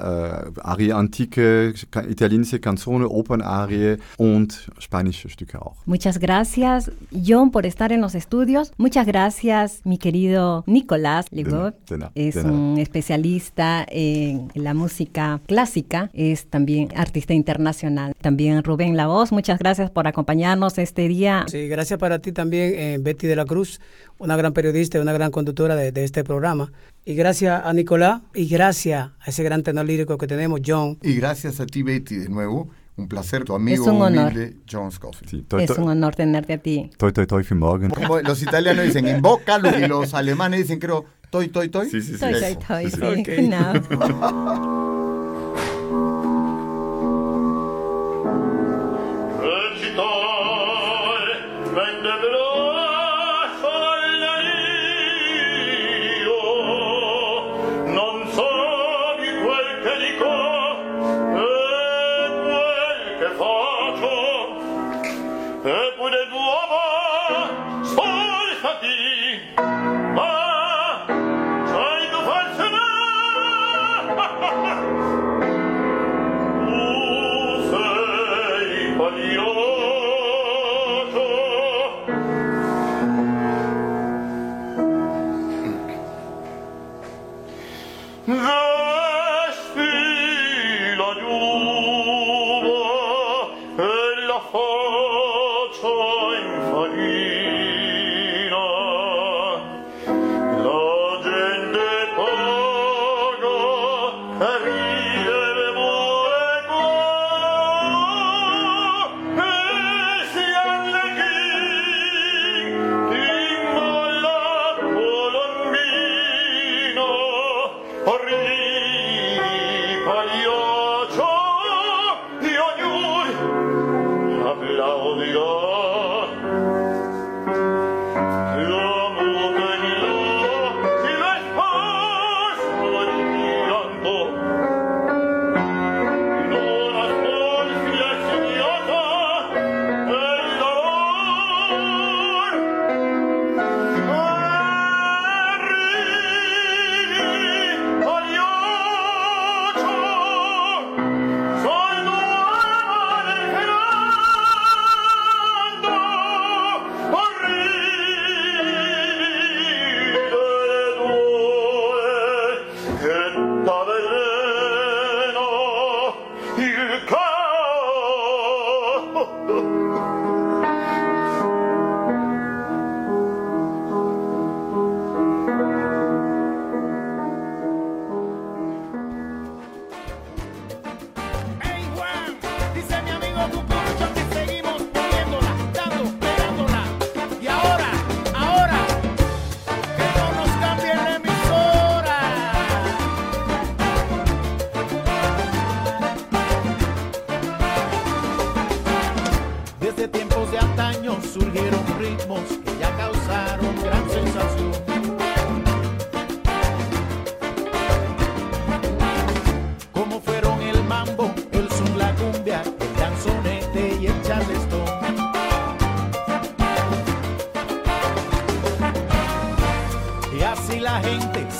Arie 0.61 0.91
Antike, 0.91 1.73
italienische 2.09 2.59
Canzone, 2.59 3.07
Opernarie 3.07 3.95
und 4.17 4.69
spanische 4.79 5.29
Stücke 5.29 5.61
auch. 5.61 5.77
Muchas 5.85 6.19
gracias, 6.19 6.91
John, 7.13 7.51
por 7.51 7.65
estar 7.65 7.93
en 7.93 8.01
los 8.01 8.13
estudios. 8.13 8.73
Muchas 8.75 9.07
gracias, 9.07 9.79
mi 9.85 9.97
querido 9.97 10.65
Nicolás 10.67 11.27
nada, 11.31 11.73
Es 12.13 12.35
un 12.35 12.77
especialista 12.77 13.50
en 13.57 14.49
la 14.55 14.73
música 14.73 15.41
clásica, 15.45 16.09
es 16.13 16.45
también 16.47 16.89
artista 16.95 17.33
internacional. 17.33 18.13
También 18.21 18.63
Rubén 18.63 18.97
La 18.97 19.07
Voz, 19.07 19.31
muchas 19.31 19.59
gracias 19.59 19.89
por 19.91 20.07
acompañarnos 20.07 20.77
este 20.77 21.07
día. 21.07 21.45
Sí, 21.47 21.67
gracias 21.67 21.99
para 21.99 22.19
ti 22.19 22.31
también, 22.31 22.73
eh, 22.75 22.97
Betty 22.99 23.27
de 23.27 23.35
la 23.35 23.45
Cruz, 23.45 23.79
una 24.17 24.35
gran 24.35 24.53
periodista 24.53 24.97
y 24.97 25.01
una 25.01 25.13
gran 25.13 25.31
conductora 25.31 25.75
de, 25.75 25.91
de 25.91 26.03
este 26.03 26.23
programa. 26.23 26.71
Y 27.05 27.15
gracias 27.15 27.65
a 27.65 27.73
Nicolás 27.73 28.21
y 28.33 28.47
gracias 28.47 29.09
a 29.19 29.29
ese 29.29 29.43
gran 29.43 29.63
tenor 29.63 29.85
lírico 29.85 30.17
que 30.17 30.27
tenemos, 30.27 30.61
John. 30.65 30.97
Y 31.01 31.15
gracias 31.15 31.59
a 31.59 31.65
ti, 31.65 31.81
Betty, 31.83 32.15
de 32.15 32.29
nuevo. 32.29 32.69
Un 33.01 33.07
placer, 33.07 33.43
tu 33.43 33.55
amigo 33.55 33.83
Es 33.85 33.91
un 33.91 34.01
honor. 34.01 34.31
humilde, 34.31 34.57
John 34.71 34.91
Scofield. 34.91 35.29
Sí, 35.29 35.41
toi, 35.47 35.63
Es 35.63 35.69
un 35.71 35.75
toi, 35.77 35.85
honor 35.91 36.15
tenerte 36.15 36.53
a 36.53 36.57
ti. 36.57 36.89
toi, 36.97 37.11
toi, 37.11 37.25
toi 37.25 37.43
morgen. 37.55 37.89
Como 37.89 38.19
los 38.21 38.41
italianos 38.43 38.85
dicen 38.85 39.07
en 39.07 39.21
boca 39.21 39.59
y 39.77 39.87
los 39.87 40.13
alemanes 40.13 40.59
dicen, 40.61 40.79
creo, 40.79 41.05
toy, 41.29 41.49
toy, 41.49 41.69
toy. 41.69 41.89
Sí, 41.89 42.01
sí, 42.01 42.13
sí. 42.13 42.19
Toi, 42.19 42.31
toi, 42.33 42.41
Eso. 42.43 42.59
toi, 42.67 42.89
Sí, 42.89 42.91
sí. 42.91 42.97
sí, 42.97 43.47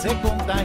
se 0.02 0.20
conta 0.20 0.64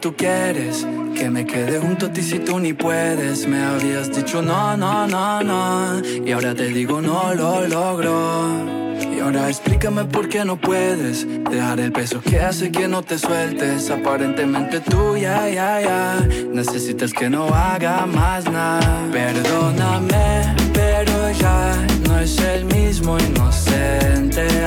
tú 0.00 0.14
quieres 0.16 0.86
que 1.14 1.28
me 1.28 1.44
quede 1.44 1.78
junto 1.78 2.06
a 2.06 2.12
ti 2.12 2.22
si 2.22 2.38
tú 2.38 2.58
ni 2.58 2.72
puedes. 2.72 3.46
Me 3.46 3.62
habías 3.62 4.14
dicho 4.14 4.40
no, 4.40 4.76
no, 4.76 5.06
no, 5.06 5.42
no. 5.42 6.00
Y 6.24 6.32
ahora 6.32 6.54
te 6.54 6.68
digo 6.68 7.00
no 7.00 7.34
lo 7.34 7.66
logro. 7.66 8.80
Y 9.14 9.20
ahora 9.20 9.48
explícame 9.48 10.04
por 10.04 10.28
qué 10.28 10.44
no 10.44 10.56
puedes 10.56 11.26
dejar 11.50 11.80
el 11.80 11.92
peso 11.92 12.20
que 12.22 12.40
hace 12.40 12.70
que 12.72 12.88
no 12.88 13.02
te 13.02 13.18
sueltes. 13.18 13.90
Aparentemente 13.90 14.80
tú 14.80 15.16
ya, 15.16 15.48
ya, 15.48 15.80
ya. 15.80 16.26
Necesitas 16.52 17.12
que 17.12 17.28
no 17.28 17.48
haga 17.48 18.06
más 18.06 18.44
nada. 18.44 19.06
Perdóname, 19.12 20.54
pero 20.72 21.30
ya 21.32 21.74
no 22.08 22.18
es 22.18 22.38
el 22.38 22.64
mismo 22.64 23.18
inocente. 23.18 24.64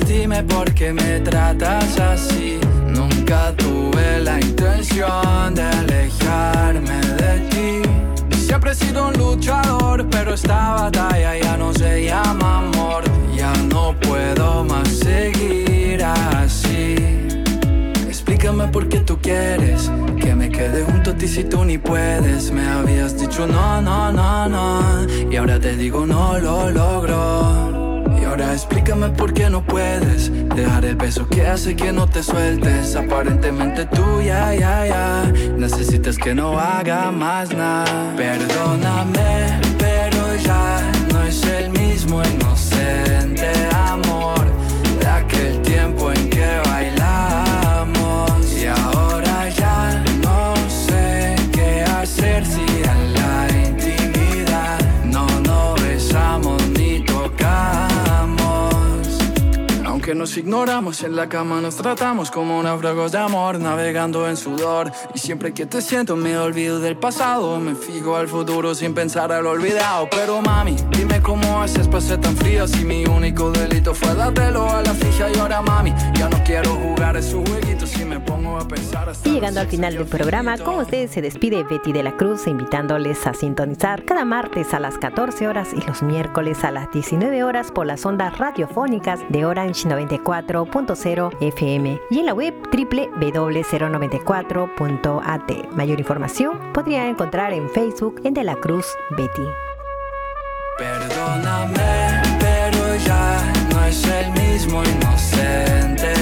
Dime 0.00 0.42
por 0.42 0.72
qué 0.74 0.92
me 0.92 1.20
tratas 1.20 1.98
así. 1.98 2.58
Nunca 2.88 3.52
tuve 3.56 4.20
la 4.20 4.40
intención 4.40 5.54
de 5.54 5.62
alejarme 5.62 7.00
de 7.00 7.40
ti. 7.50 8.36
Siempre 8.36 8.72
he 8.72 8.74
sido 8.74 9.08
un 9.08 9.14
luchador, 9.14 10.06
pero 10.10 10.34
esta 10.34 10.74
batalla 10.74 11.38
ya 11.38 11.56
no 11.56 11.72
se 11.72 12.04
llama 12.04 12.58
amor. 12.58 13.04
Ya 13.36 13.52
no 13.72 13.94
puedo 14.00 14.64
más 14.64 14.88
seguir 14.88 16.02
así. 16.04 16.96
Explícame 18.06 18.68
por 18.68 18.88
qué 18.88 19.00
tú 19.00 19.18
quieres 19.20 19.90
que 20.20 20.34
me 20.34 20.48
quede 20.48 20.84
junto 20.84 21.10
a 21.10 21.14
ti 21.14 21.28
si 21.28 21.44
tú 21.44 21.64
ni 21.64 21.78
puedes. 21.78 22.50
Me 22.50 22.66
habías 22.66 23.18
dicho 23.18 23.46
no, 23.46 23.80
no, 23.80 24.12
no, 24.12 24.48
no. 24.48 25.06
Y 25.30 25.36
ahora 25.36 25.58
te 25.60 25.76
digo 25.76 26.06
no 26.06 26.38
lo 26.38 26.70
logro. 26.70 27.83
Ahora 28.34 28.52
explícame 28.52 29.10
por 29.10 29.32
qué 29.32 29.48
no 29.48 29.64
puedes 29.64 30.28
dejar 30.56 30.84
el 30.84 30.96
peso 30.96 31.24
que 31.28 31.46
hace 31.46 31.76
que 31.76 31.92
no 31.92 32.08
te 32.08 32.20
sueltes. 32.20 32.96
Aparentemente 32.96 33.86
tú 33.86 34.20
ya, 34.22 34.52
ya, 34.52 34.84
ya. 34.88 35.32
Necesitas 35.56 36.18
que 36.18 36.34
no 36.34 36.58
haga 36.58 37.12
más 37.12 37.54
nada. 37.54 38.12
Perdóname, 38.16 39.60
pero 39.78 40.34
ya 40.42 40.80
no 41.12 41.22
es 41.22 41.44
el 41.44 41.70
mismo 41.70 42.24
inocente 42.24 42.53
Aunque 60.04 60.18
nos 60.18 60.36
ignoramos 60.36 61.02
en 61.02 61.16
la 61.16 61.30
cama, 61.30 61.62
nos 61.62 61.76
tratamos 61.76 62.30
como 62.30 62.62
náufragos 62.62 63.10
de 63.12 63.16
amor, 63.16 63.58
navegando 63.58 64.28
en 64.28 64.36
sudor. 64.36 64.92
Y 65.14 65.18
siempre 65.18 65.54
que 65.54 65.64
te 65.64 65.80
siento, 65.80 66.14
me 66.14 66.36
olvido 66.36 66.78
del 66.78 66.94
pasado. 66.94 67.58
Me 67.58 67.74
fijo 67.74 68.14
al 68.14 68.28
futuro 68.28 68.74
sin 68.74 68.92
pensar 68.92 69.32
al 69.32 69.46
olvidado. 69.46 70.06
Pero 70.10 70.42
mami, 70.42 70.76
dime 70.90 71.22
cómo 71.22 71.62
haces 71.62 71.88
para 71.88 72.02
ser 72.02 72.20
tan 72.20 72.36
fría. 72.36 72.68
Si 72.68 72.84
mi 72.84 73.06
único 73.06 73.50
delito 73.50 73.94
fue 73.94 74.14
dártelo 74.14 74.68
a 74.68 74.82
la 74.82 74.92
fija. 74.92 75.30
Y 75.34 75.38
ahora, 75.38 75.62
mami, 75.62 75.94
ya 76.12 76.28
no 76.28 76.36
quiero 76.44 76.74
jugar 76.74 77.16
esos 77.16 77.48
jueguitos. 77.48 77.88
Si 77.88 78.04
me 78.04 78.20
pongo 78.20 78.58
a 78.58 78.68
pensar 78.68 79.08
hasta 79.08 79.26
Y 79.26 79.32
llegando 79.32 79.60
al 79.60 79.68
final 79.68 79.94
del 79.94 80.04
programa, 80.04 80.58
con 80.58 80.80
ustedes 80.80 81.12
se 81.12 81.22
despide 81.22 81.62
Betty 81.62 81.94
de 81.94 82.02
la 82.02 82.14
Cruz, 82.18 82.46
invitándoles 82.46 83.26
a 83.26 83.32
sintonizar 83.32 84.04
cada 84.04 84.26
martes 84.26 84.74
a 84.74 84.80
las 84.80 84.98
14 84.98 85.48
horas 85.48 85.70
y 85.72 85.80
los 85.86 86.02
miércoles 86.02 86.62
a 86.62 86.70
las 86.70 86.92
19 86.92 87.42
horas 87.42 87.72
por 87.72 87.86
las 87.86 88.04
ondas 88.04 88.36
radiofónicas 88.36 89.20
de 89.30 89.46
Orange 89.46 89.93
94.0 89.94 91.36
FM 91.40 92.00
y 92.10 92.18
en 92.18 92.26
la 92.26 92.34
web 92.34 92.52
www.094.at. 92.72 95.72
Mayor 95.72 95.98
información 95.98 96.60
podría 96.72 97.08
encontrar 97.08 97.52
en 97.52 97.68
Facebook 97.70 98.20
en 98.24 98.34
De 98.34 98.44
la 98.44 98.56
Cruz 98.56 98.86
Betty. 99.10 99.46
Perdóname, 100.78 102.22
pero 102.40 102.96
ya 103.06 103.52
no 103.70 103.84
es 103.84 104.04
el 104.08 104.32
mismo 104.32 104.82
inocente 104.82 106.13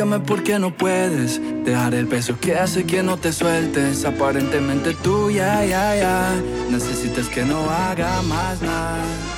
explícame 0.00 0.24
por 0.26 0.42
qué 0.42 0.58
no 0.58 0.74
puedes 0.74 1.38
dejar 1.64 1.94
el 1.94 2.06
peso 2.06 2.38
que 2.40 2.54
hace 2.54 2.84
que 2.84 3.02
no 3.02 3.18
te 3.18 3.32
sueltes. 3.32 4.06
Aparentemente 4.06 4.94
tú 4.94 5.30
ya, 5.30 5.62
ya, 5.64 5.94
ya 5.94 6.40
necesitas 6.70 7.28
que 7.28 7.44
no 7.44 7.68
haga 7.68 8.22
más 8.22 8.62
nada. 8.62 9.29